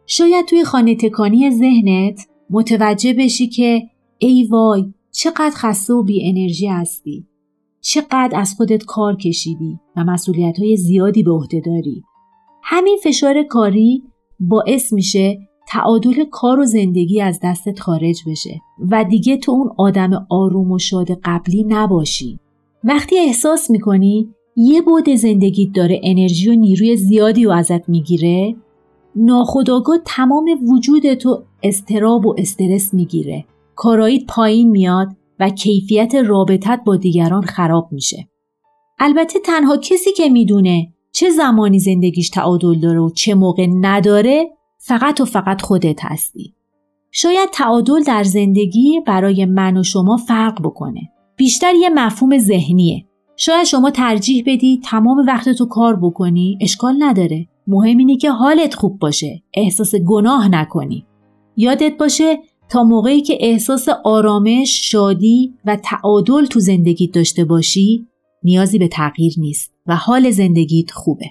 شاید 0.08 0.46
توی 0.46 0.64
خانه 0.64 0.96
تکانی 0.96 1.52
ذهنت 1.52 2.28
متوجه 2.50 3.14
بشی 3.14 3.48
که 3.48 3.95
ای 4.18 4.48
وای 4.52 4.94
چقدر 5.12 5.54
خسته 5.56 5.94
و 5.94 6.04
بی 6.04 6.30
انرژی 6.30 6.68
هستی. 6.68 7.26
چقدر 7.82 8.30
از 8.34 8.54
خودت 8.58 8.86
کار 8.86 9.16
کشیدی 9.16 9.80
و 9.96 10.04
مسئولیت 10.04 10.60
های 10.60 10.78
زیادی 10.78 11.24
به 11.24 11.32
عهده 11.32 11.60
داری. 11.60 12.04
همین 12.64 12.98
فشار 13.04 13.44
کاری 13.44 14.04
باعث 14.40 14.94
میشه 14.94 15.40
تعادل 15.68 16.24
کار 16.32 16.60
و 16.60 16.66
زندگی 16.66 17.22
از 17.22 17.40
دستت 17.44 17.80
خارج 17.80 18.18
بشه 18.28 18.62
و 18.92 19.04
دیگه 19.04 19.38
تو 19.38 19.52
اون 19.52 19.70
آدم 19.78 20.28
آروم 20.30 20.72
و 20.72 20.80
شاد 20.80 21.08
قبلی 21.24 21.64
نباشی. 21.64 22.40
وقتی 22.84 23.20
احساس 23.20 23.72
می‌کنی 23.72 24.30
یه 24.56 24.82
بود 24.82 25.10
زندگیت 25.10 25.72
داره 25.74 26.02
انرژی 26.04 26.50
و 26.50 26.54
نیروی 26.56 26.98
زیادی 26.98 27.46
و 27.46 27.52
ازت 27.52 27.90
می‌گیره 27.90 28.56
ناخداگاه 29.16 29.98
تمام 30.06 30.50
وجود 30.72 31.14
تو 31.14 31.44
استراب 31.64 32.26
و 32.26 32.36
استرس 32.38 32.94
می‌گیره. 32.94 33.46
کارایید 33.76 34.28
پایین 34.28 34.70
میاد 34.70 35.08
و 35.40 35.50
کیفیت 35.50 36.16
رابطت 36.16 36.82
با 36.86 36.96
دیگران 36.96 37.42
خراب 37.42 37.90
میشه. 37.92 38.28
البته 39.00 39.40
تنها 39.40 39.78
کسی 39.78 40.12
که 40.18 40.30
می‌دونه 40.30 40.94
چه 41.12 41.30
زمانی 41.30 41.80
زندگیش 41.80 42.30
تعادل 42.30 42.80
داره 42.80 43.00
و 43.00 43.10
چه 43.10 43.36
موقع 43.36 43.68
نداره 43.82 44.50
فقط 44.78 45.22
و 45.22 45.26
فقط 45.26 45.62
خودت 45.62 46.06
هستی. 46.06 46.54
شاید 47.12 47.50
تعادل 47.54 48.04
در 48.04 48.24
زندگی 48.24 49.02
برای 49.08 49.46
من 49.46 49.78
و 49.78 49.84
شما 49.84 50.18
فرق 50.18 50.62
بکنه. 50.62 51.02
بیشتر 51.36 51.74
یه 51.76 51.90
مفهوم 51.90 52.38
ذهنیه. 52.38 53.06
شاید 53.36 53.64
شما 53.64 53.92
ترجیح 53.92 54.44
بدی 54.48 54.82
تمام 54.84 55.18
وقت 55.28 55.50
تو 55.50 55.66
کار 55.66 55.96
بکنی 55.96 56.58
اشکال 56.62 56.96
نداره. 57.00 57.48
مهم 57.68 57.98
اینه 57.98 58.18
که 58.18 58.32
حالت 58.32 58.74
خوب 58.74 59.00
باشه. 59.00 59.44
احساس 59.54 59.96
گناه 59.96 60.48
نکنی. 60.48 61.06
یادت 61.58 61.98
باشه 61.98 62.40
تا 62.70 62.84
موقعی 62.84 63.22
که 63.22 63.38
احساس 63.40 63.88
آرامش، 64.04 64.92
شادی 64.92 65.54
و 65.66 65.76
تعادل 65.76 66.46
تو 66.46 66.60
زندگیت 66.60 67.12
داشته 67.12 67.46
باشی 67.46 68.08
نیازی 68.44 68.80
به 68.80 68.88
تغییر 68.88 69.34
نیست 69.38 69.74
و 69.88 69.96
حال 69.96 70.32
زندگیت 70.32 70.92
خوبه. 70.92 71.26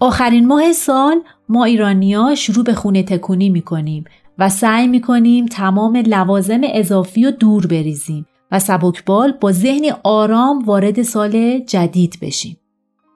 آخرین 0.00 0.46
ماه 0.46 0.72
سال 0.72 1.20
ما 1.48 1.64
ایرانیا 1.64 2.34
شروع 2.34 2.64
به 2.64 2.74
خونه 2.74 3.02
تکونی 3.02 3.50
می‌کنیم 3.50 4.04
و 4.38 4.48
سعی 4.48 4.86
می‌کنیم 4.86 5.46
تمام 5.46 5.96
لوازم 5.96 6.60
اضافی 6.64 7.24
و 7.24 7.30
دور 7.30 7.66
بریزیم 7.66 8.26
و 8.52 8.58
سبکبال 8.58 9.32
با 9.40 9.52
ذهنی 9.52 9.90
آرام 10.02 10.64
وارد 10.64 11.02
سال 11.02 11.58
جدید 11.58 12.18
بشیم. 12.22 12.56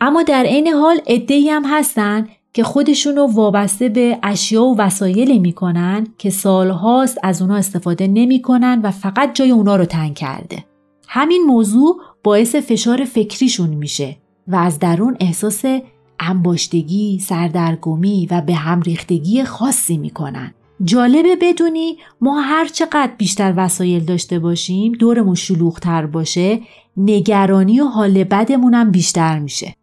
اما 0.00 0.22
در 0.22 0.44
عین 0.44 0.68
حال 0.68 1.00
ادهی 1.06 1.48
هم 1.48 1.62
هستن 1.66 2.28
که 2.54 2.64
خودشونو 2.64 3.26
وابسته 3.26 3.88
به 3.88 4.18
اشیا 4.22 4.62
و 4.62 4.76
وسایلی 4.76 5.38
می‌کنن 5.38 6.06
که 6.18 6.30
سالهاست 6.30 7.18
از 7.22 7.42
اونا 7.42 7.56
استفاده 7.56 8.06
نمی‌کنن 8.06 8.80
و 8.82 8.90
فقط 8.90 9.34
جای 9.34 9.50
اونا 9.50 9.76
رو 9.76 9.84
تنگ 9.84 10.14
کرده. 10.14 10.64
همین 11.08 11.42
موضوع 11.46 12.00
باعث 12.22 12.54
فشار 12.54 13.04
فکریشون 13.04 13.68
میشه 13.68 14.16
و 14.48 14.56
از 14.56 14.78
درون 14.78 15.16
احساس 15.20 15.64
انباشتگی، 16.20 17.18
سردرگمی 17.18 18.28
و 18.30 18.40
به 18.40 18.54
هم 18.54 18.80
ریختگی 18.80 19.44
خاصی 19.44 19.96
می‌کنن. 19.96 20.54
جالبه 20.84 21.36
بدونی 21.40 21.98
ما 22.20 22.40
هر 22.40 22.68
چقدر 22.68 23.12
بیشتر 23.18 23.54
وسایل 23.56 24.04
داشته 24.04 24.38
باشیم 24.38 24.92
دورمون 24.92 25.34
شلوغتر 25.34 26.06
باشه 26.06 26.60
نگرانی 26.96 27.80
و 27.80 27.84
حال 27.84 28.24
بدمونم 28.24 28.90
بیشتر 28.90 29.38
میشه. 29.38 29.74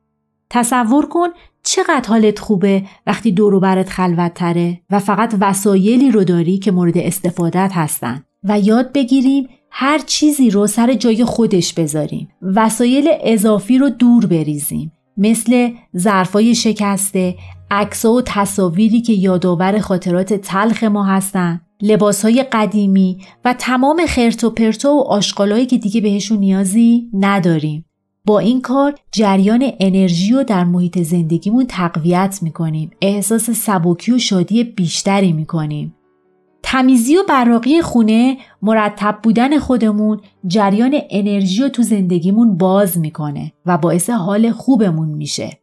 تصور 0.49 1.05
کن 1.05 1.27
چقدر 1.63 2.10
حالت 2.10 2.39
خوبه 2.39 2.84
وقتی 3.08 3.32
دورو 3.32 3.60
برت 3.60 3.89
خلوت 3.89 4.34
تره 4.34 4.82
و 4.89 5.00
فقط 5.00 5.36
وسایلی 5.39 6.12
رو 6.12 6.24
داری 6.24 6.58
که 6.58 6.71
مورد 6.71 6.97
استفادت 6.97 7.71
هستن. 7.74 8.24
و 8.43 8.60
یاد 8.60 8.93
بگیریم 8.93 9.47
هر 9.69 10.00
چیزی 10.00 10.50
رو 10.50 10.67
سر 10.67 10.93
جای 10.93 11.26
خودش 11.26 11.74
بذاریم. 11.74 12.30
وسایل 12.41 13.10
اضافی 13.21 13.78
رو 13.78 13.89
دور 13.89 14.26
بریزیم. 14.26 14.91
مثل 15.17 15.69
ظرفای 15.97 16.56
شکسته 16.56 17.36
عکس‌ها 17.71 18.13
و 18.13 18.21
تصاویری 18.21 19.02
که 19.02 19.13
یادآور 19.13 19.80
خاطرات 19.80 20.34
تلخ 20.34 20.84
ما 20.84 21.04
هستن 21.04 21.62
لباسهای 21.82 22.43
قدیمی 22.52 23.17
و 23.45 23.54
تمام 23.54 24.06
خرت 24.06 24.43
و 24.43 24.50
پرتو 24.50 24.89
و 24.89 25.02
آشغالایی 25.02 25.65
که 25.65 25.78
دیگه 25.78 26.02
بهشون 26.02 26.38
نیازی 26.38 27.10
نداریم. 27.13 27.86
با 28.25 28.39
این 28.39 28.62
کار 28.62 28.95
جریان 29.12 29.71
انرژی 29.79 30.34
رو 30.34 30.43
در 30.43 30.63
محیط 30.63 30.99
زندگیمون 31.01 31.65
تقویت 31.67 32.39
می‌کنیم. 32.41 32.91
احساس 33.01 33.49
سبکی 33.49 34.12
و 34.12 34.17
شادی 34.17 34.63
بیشتری 34.63 35.34
می‌کنیم. 35.34 35.95
تمیزی 36.63 37.17
و 37.17 37.23
براقی 37.29 37.81
خونه 37.81 38.38
مرتب 38.62 39.19
بودن 39.23 39.60
خودمون 39.60 40.19
جریان 40.47 40.95
انرژی 41.10 41.62
رو 41.62 41.69
تو 41.69 41.81
زندگیمون 41.81 42.57
باز 42.57 42.97
می‌کنه 42.97 43.51
و 43.65 43.77
باعث 43.77 44.10
حال 44.10 44.51
خوبمون 44.51 45.10
میشه. 45.10 45.60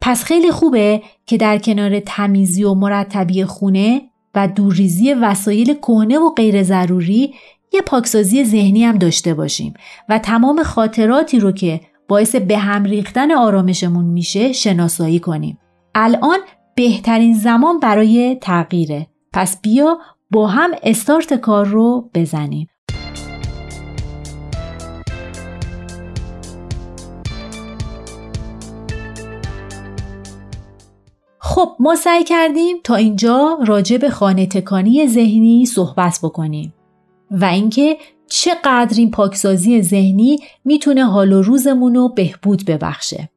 پس 0.00 0.24
خیلی 0.24 0.50
خوبه 0.50 1.02
که 1.26 1.36
در 1.36 1.58
کنار 1.58 2.00
تمیزی 2.00 2.64
و 2.64 2.74
مرتبی 2.74 3.44
خونه 3.44 4.02
و 4.34 4.48
دورریزی 4.48 5.12
وسایل 5.12 5.74
کهنه 5.74 6.18
و 6.18 6.30
غیر 6.30 6.62
ضروری 6.62 7.34
یه 7.72 7.82
پاکسازی 7.82 8.44
ذهنی 8.44 8.84
هم 8.84 8.98
داشته 8.98 9.34
باشیم 9.34 9.74
و 10.08 10.18
تمام 10.18 10.62
خاطراتی 10.62 11.40
رو 11.40 11.52
که 11.52 11.80
باعث 12.08 12.36
به 12.36 12.58
هم 12.58 12.84
ریختن 12.84 13.32
آرامشمون 13.32 14.04
میشه 14.04 14.52
شناسایی 14.52 15.20
کنیم. 15.20 15.58
الان 15.94 16.38
بهترین 16.74 17.34
زمان 17.34 17.80
برای 17.80 18.38
تغییره. 18.40 19.06
پس 19.32 19.60
بیا 19.60 19.98
با 20.30 20.46
هم 20.46 20.70
استارت 20.82 21.34
کار 21.34 21.66
رو 21.66 22.10
بزنیم. 22.14 22.68
خب 31.38 31.76
ما 31.80 31.94
سعی 31.94 32.24
کردیم 32.24 32.76
تا 32.84 32.94
اینجا 32.94 33.58
راجع 33.66 33.96
به 33.96 34.10
خانه 34.10 34.46
تکانی 34.46 35.06
ذهنی 35.08 35.66
صحبت 35.66 36.18
بکنیم 36.22 36.74
و 37.30 37.44
اینکه 37.44 37.96
چقدر 38.26 38.94
این 38.96 39.10
پاکسازی 39.10 39.82
ذهنی 39.82 40.38
می‌تونه 40.64 41.04
حال 41.04 41.32
و 41.32 41.42
روزمون 41.42 41.94
رو 41.94 42.08
بهبود 42.08 42.64
ببخشه. 42.64 43.28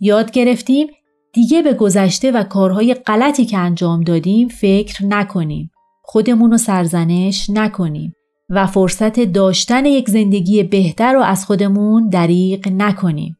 یاد 0.00 0.30
گرفتیم 0.30 0.86
دیگه 1.32 1.62
به 1.62 1.72
گذشته 1.72 2.30
و 2.30 2.42
کارهای 2.42 2.94
غلطی 2.94 3.44
که 3.44 3.58
انجام 3.58 4.00
دادیم 4.00 4.48
فکر 4.48 5.04
نکنیم. 5.04 5.70
خودمون 6.02 6.50
رو 6.50 6.56
سرزنش 6.56 7.50
نکنیم 7.50 8.14
و 8.50 8.66
فرصت 8.66 9.20
داشتن 9.20 9.86
یک 9.86 10.10
زندگی 10.10 10.62
بهتر 10.62 11.12
رو 11.12 11.20
از 11.20 11.46
خودمون 11.46 12.08
دریغ 12.08 12.68
نکنیم. 12.68 13.36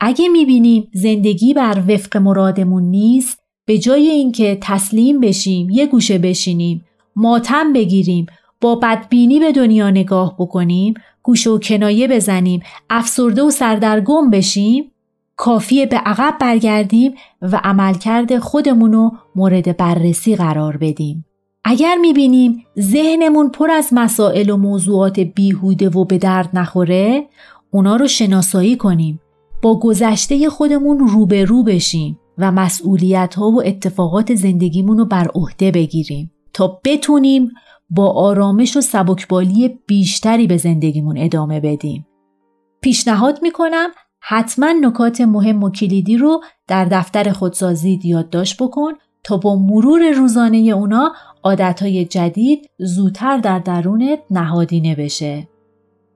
اگه 0.00 0.28
می‌بینیم 0.28 0.88
زندگی 0.92 1.54
بر 1.54 1.82
وفق 1.88 2.16
مرادمون 2.16 2.82
نیست 2.82 3.38
به 3.66 3.78
جای 3.78 4.08
اینکه 4.08 4.58
تسلیم 4.60 5.20
بشیم 5.20 5.70
یه 5.70 5.86
گوشه 5.86 6.18
بشینیم 6.18 6.84
ماتم 7.16 7.72
بگیریم 7.72 8.26
با 8.60 8.74
بدبینی 8.74 9.40
به 9.40 9.52
دنیا 9.52 9.90
نگاه 9.90 10.36
بکنیم 10.38 10.94
گوش 11.22 11.46
و 11.46 11.58
کنایه 11.58 12.08
بزنیم 12.08 12.62
افسرده 12.90 13.42
و 13.42 13.50
سردرگم 13.50 14.30
بشیم 14.30 14.92
کافیه 15.36 15.86
به 15.86 15.96
عقب 15.96 16.36
برگردیم 16.40 17.14
و 17.42 17.60
عملکرد 17.64 18.38
خودمونو 18.38 19.10
مورد 19.34 19.76
بررسی 19.76 20.36
قرار 20.36 20.76
بدیم. 20.76 21.24
اگر 21.64 21.96
می‌بینیم 21.96 22.64
ذهنمون 22.80 23.48
پر 23.48 23.70
از 23.70 23.88
مسائل 23.92 24.50
و 24.50 24.56
موضوعات 24.56 25.20
بیهوده 25.20 25.88
و 25.88 26.04
به 26.04 26.18
درد 26.18 26.50
نخوره 26.54 27.26
اونا 27.70 27.96
رو 27.96 28.08
شناسایی 28.08 28.76
کنیم. 28.76 29.20
با 29.62 29.78
گذشته 29.78 30.48
خودمون 30.48 30.98
روبرو 30.98 31.62
بشیم 31.62 32.18
و 32.38 32.52
مسئولیت 32.52 33.34
ها 33.34 33.50
و 33.50 33.62
اتفاقات 33.66 34.34
زندگیمون 34.34 34.98
رو 34.98 35.04
بر 35.04 35.28
عهده 35.34 35.70
بگیریم 35.70 36.30
تا 36.52 36.80
بتونیم 36.84 37.50
با 37.90 38.10
آرامش 38.10 38.76
و 38.76 38.80
سبکبالی 38.80 39.80
بیشتری 39.86 40.46
به 40.46 40.56
زندگیمون 40.56 41.18
ادامه 41.18 41.60
بدیم. 41.60 42.06
پیشنهاد 42.80 43.38
می‌کنم 43.42 43.88
حتما 44.20 44.72
نکات 44.82 45.20
مهم 45.20 45.62
و 45.62 45.70
کلیدی 45.70 46.16
رو 46.16 46.40
در 46.66 46.84
دفتر 46.84 47.32
خودسازی 47.32 48.00
یادداشت 48.04 48.62
بکن 48.62 48.92
تا 49.24 49.36
با 49.36 49.56
مرور 49.56 50.10
روزانه 50.10 50.56
اونا 50.56 51.12
عادتهای 51.42 52.04
جدید 52.04 52.70
زودتر 52.78 53.38
در 53.38 53.58
درونت 53.58 54.18
نهادینه 54.30 54.94
بشه. 54.94 55.48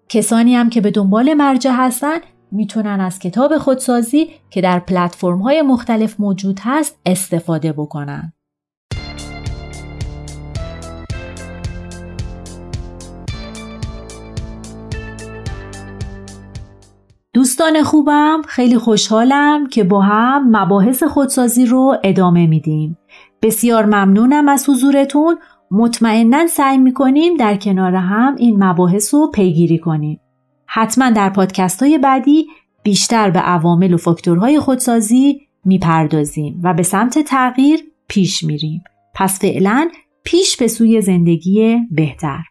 کسانی 0.09 0.55
هم 0.55 0.71
که 0.71 0.81
به 0.81 0.91
دنبال 0.91 1.35
مرجع 1.35 1.71
هستن 1.75 2.19
می‌تونن 2.53 3.01
از 3.01 3.19
کتاب 3.19 3.59
خودسازی 3.59 4.31
که 4.51 4.61
در 4.61 4.79
پلتفرم 4.79 5.39
های 5.39 5.63
مختلف 5.63 6.21
موجود 6.21 6.61
هست 6.63 6.99
استفاده 7.07 7.73
بکنن. 7.73 8.33
دوستان 17.35 17.83
خوبم 17.83 18.43
خیلی 18.49 18.79
خوشحالم 18.79 19.67
که 19.67 19.85
با 19.85 20.01
هم 20.01 20.57
مباحث 20.57 21.03
خودسازی 21.03 21.67
رو 21.67 21.97
ادامه 22.05 22.47
میدیم. 22.47 22.99
بسیار 23.43 23.85
ممنونم 23.85 24.49
از 24.49 24.69
حضورتون 24.69 25.39
مطمئنا 25.71 26.47
سعی 26.47 26.79
می‌کنیم 26.79 27.37
در 27.37 27.57
کنار 27.57 27.95
هم 27.95 28.37
این 28.39 28.65
مباحث 28.65 29.15
رو 29.15 29.31
پیگیری 29.35 29.79
کنیم. 29.79 30.21
حتما 30.67 31.11
در 31.11 31.31
پادکست 31.31 31.83
های 31.83 31.99
بعدی 31.99 32.47
بیشتر 32.83 33.31
به 33.31 33.41
عوامل 33.41 33.95
و 33.95 33.97
فاکتورهای 33.97 34.61
خودسازی 34.61 35.41
می‌پردازیم 35.65 36.61
و 36.63 36.75
به 36.75 36.83
سمت 36.83 37.19
تغییر 37.19 37.81
پیش 38.09 38.43
میریم. 38.43 38.85
پس 39.15 39.41
فعلا 39.41 39.89
پیش 40.25 40.57
به 40.57 40.69
سوی 40.69 41.01
زندگی 41.01 41.79
بهتر. 41.91 42.50